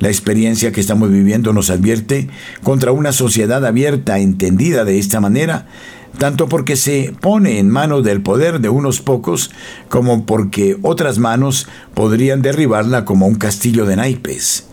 [0.00, 2.28] La experiencia que estamos viviendo nos advierte
[2.62, 5.66] contra una sociedad abierta, entendida de esta manera,
[6.18, 9.50] tanto porque se pone en manos del poder de unos pocos,
[9.88, 14.66] como porque otras manos podrían derribarla como un castillo de naipes.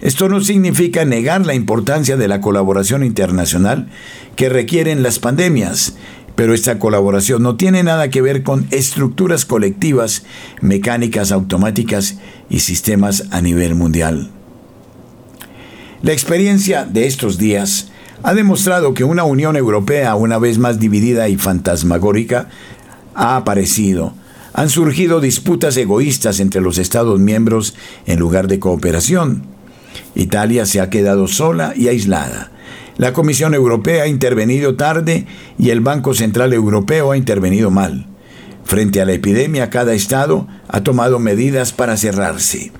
[0.00, 3.88] Esto no significa negar la importancia de la colaboración internacional
[4.36, 5.96] que requieren las pandemias,
[6.38, 10.22] pero esta colaboración no tiene nada que ver con estructuras colectivas,
[10.60, 12.18] mecánicas automáticas
[12.48, 14.30] y sistemas a nivel mundial.
[16.00, 17.88] La experiencia de estos días
[18.22, 22.48] ha demostrado que una Unión Europea una vez más dividida y fantasmagórica
[23.16, 24.14] ha aparecido.
[24.52, 27.74] Han surgido disputas egoístas entre los Estados miembros
[28.06, 29.42] en lugar de cooperación.
[30.14, 32.52] Italia se ha quedado sola y aislada.
[32.98, 35.26] La Comisión Europea ha intervenido tarde
[35.56, 38.06] y el Banco Central Europeo ha intervenido mal.
[38.64, 42.72] Frente a la epidemia, cada Estado ha tomado medidas para cerrarse.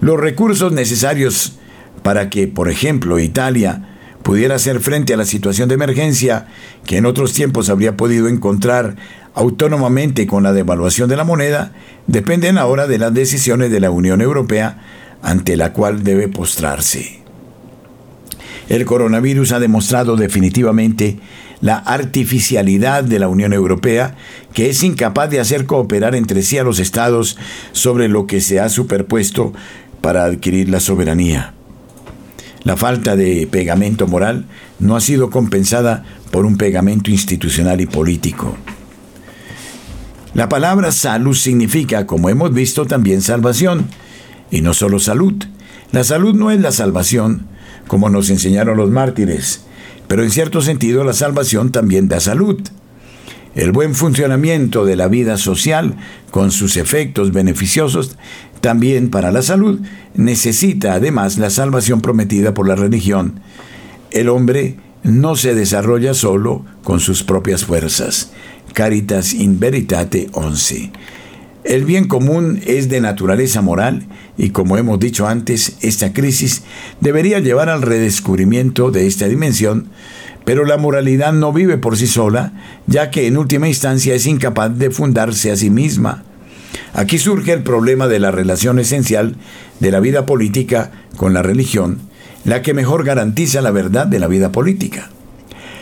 [0.00, 1.58] Los recursos necesarios
[2.02, 6.48] para que, por ejemplo, Italia pudiera hacer frente a la situación de emergencia
[6.84, 8.96] que en otros tiempos habría podido encontrar
[9.34, 11.72] autónomamente con la devaluación de la moneda,
[12.06, 14.82] dependen ahora de las decisiones de la Unión Europea
[15.22, 17.25] ante la cual debe postrarse.
[18.68, 21.18] El coronavirus ha demostrado definitivamente
[21.60, 24.16] la artificialidad de la Unión Europea,
[24.52, 27.38] que es incapaz de hacer cooperar entre sí a los estados
[27.72, 29.52] sobre lo que se ha superpuesto
[30.00, 31.54] para adquirir la soberanía.
[32.64, 34.46] La falta de pegamento moral
[34.80, 38.56] no ha sido compensada por un pegamento institucional y político.
[40.34, 43.86] La palabra salud significa, como hemos visto, también salvación,
[44.50, 45.34] y no solo salud.
[45.92, 47.46] La salud no es la salvación,
[47.86, 49.62] como nos enseñaron los mártires,
[50.08, 52.60] pero en cierto sentido la salvación también da salud.
[53.54, 55.96] El buen funcionamiento de la vida social,
[56.30, 58.16] con sus efectos beneficiosos
[58.60, 59.80] también para la salud,
[60.14, 63.40] necesita además la salvación prometida por la religión.
[64.10, 68.32] El hombre no se desarrolla solo con sus propias fuerzas.
[68.74, 70.92] Caritas in Veritate 11.
[71.66, 74.06] El bien común es de naturaleza moral
[74.38, 76.62] y como hemos dicho antes, esta crisis
[77.00, 79.88] debería llevar al redescubrimiento de esta dimensión,
[80.44, 82.52] pero la moralidad no vive por sí sola,
[82.86, 86.22] ya que en última instancia es incapaz de fundarse a sí misma.
[86.94, 89.34] Aquí surge el problema de la relación esencial
[89.80, 91.98] de la vida política con la religión,
[92.44, 95.10] la que mejor garantiza la verdad de la vida política.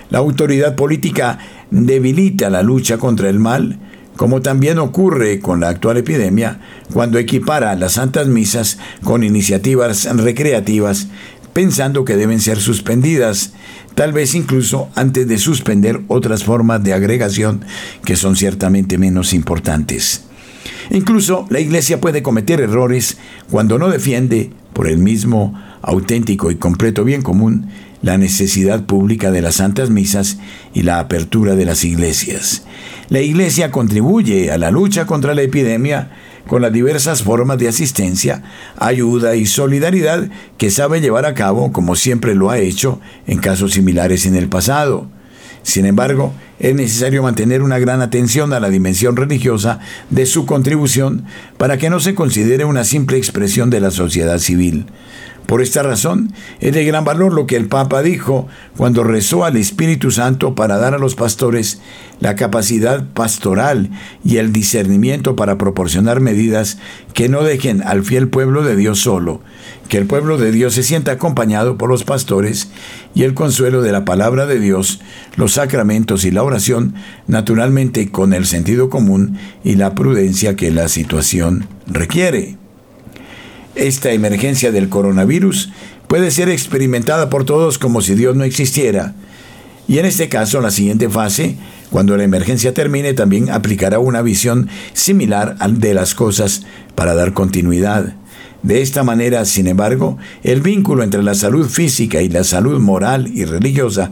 [0.09, 1.39] La autoridad política
[1.71, 3.79] debilita la lucha contra el mal,
[4.17, 6.61] como también ocurre con la actual epidemia,
[6.93, 11.09] cuando equipara las santas misas con iniciativas recreativas,
[11.53, 13.53] pensando que deben ser suspendidas,
[13.95, 17.65] tal vez incluso antes de suspender otras formas de agregación
[18.05, 20.25] que son ciertamente menos importantes.
[20.91, 23.17] Incluso la Iglesia puede cometer errores
[23.51, 27.69] cuando no defiende, por el mismo auténtico y completo bien común,
[28.05, 30.37] la necesidad pública de las santas misas
[30.75, 32.67] y la apertura de las iglesias.
[33.09, 36.11] La iglesia contribuye a la lucha contra la epidemia
[36.47, 38.43] con las diversas formas de asistencia,
[38.77, 40.29] ayuda y solidaridad
[40.59, 44.51] que sabe llevar a cabo como siempre lo ha hecho en casos similares en el
[44.51, 45.09] pasado.
[45.63, 49.81] Sin embargo, es necesario mantener una gran atención a la dimensión religiosa
[50.11, 51.25] de su contribución
[51.57, 54.85] para que no se considere una simple expresión de la sociedad civil.
[55.47, 59.57] Por esta razón, es de gran valor lo que el Papa dijo cuando rezó al
[59.57, 61.81] Espíritu Santo para dar a los pastores
[62.21, 63.91] la capacidad pastoral
[64.25, 66.79] y el discernimiento para proporcionar medidas
[67.13, 69.43] que no dejen al fiel pueblo de Dios solo,
[69.89, 72.69] que el pueblo de Dios se sienta acompañado por los pastores
[73.15, 75.01] y el consuelo de la palabra de Dios,
[75.37, 76.95] los sacramentos y la oración,
[77.27, 82.64] naturalmente con el sentido común y la prudencia que la situación requiere.
[83.77, 85.71] Esta emergencia del coronavirus
[86.07, 89.15] puede ser experimentada por todos como si Dios no existiera.
[89.89, 91.57] Y en este caso, la siguiente fase
[91.91, 96.63] Cuando la emergencia termine, también aplicará una visión similar de las cosas
[96.95, 98.15] para dar continuidad.
[98.65, 103.29] De esta manera, sin embargo, el vínculo entre la salud física y la salud moral
[103.29, 104.11] y religiosa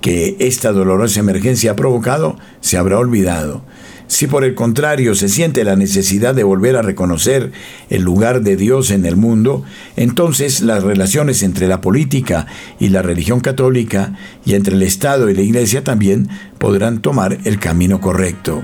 [0.00, 3.64] que esta dolorosa emergencia ha provocado se habrá olvidado.
[4.06, 7.52] Si por el contrario se siente la necesidad de volver a reconocer
[7.90, 9.64] el lugar de Dios en el mundo,
[9.96, 12.46] entonces las relaciones entre la política
[12.78, 14.12] y la religión católica
[14.44, 16.28] y entre el Estado y la Iglesia también
[16.58, 18.62] podrán tomar el camino correcto.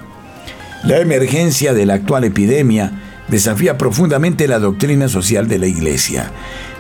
[0.85, 6.33] La emergencia de la actual epidemia desafía profundamente la doctrina social de la Iglesia.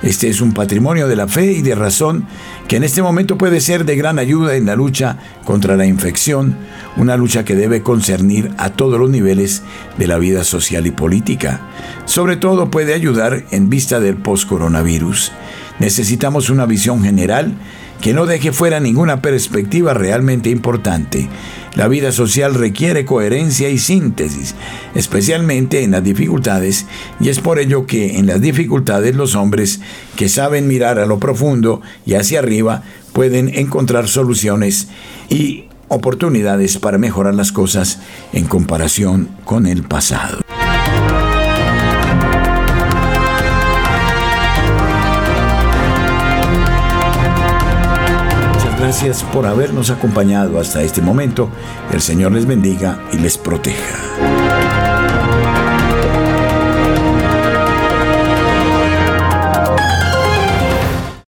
[0.03, 2.27] Este es un patrimonio de la fe y de razón
[2.69, 6.57] que en este momento puede ser de gran ayuda en la lucha contra la infección,
[6.97, 9.63] una lucha que debe concernir a todos los niveles
[9.99, 11.61] de la vida social y política.
[12.07, 15.33] Sobre todo puede ayudar en vista del post-coronavirus.
[15.79, 17.55] Necesitamos una visión general
[18.01, 21.29] que no deje fuera ninguna perspectiva realmente importante.
[21.75, 24.55] La vida social requiere coherencia y síntesis,
[24.95, 26.87] especialmente en las dificultades,
[27.21, 29.81] y es por ello que en las dificultades los hombres
[30.17, 32.83] que saben mirar a lo profundo y hacia arriba
[33.13, 34.89] pueden encontrar soluciones
[35.29, 38.01] y oportunidades para mejorar las cosas
[38.33, 40.41] en comparación con el pasado.
[48.91, 51.49] Gracias por habernos acompañado hasta este momento.
[51.93, 54.40] El Señor les bendiga y les proteja.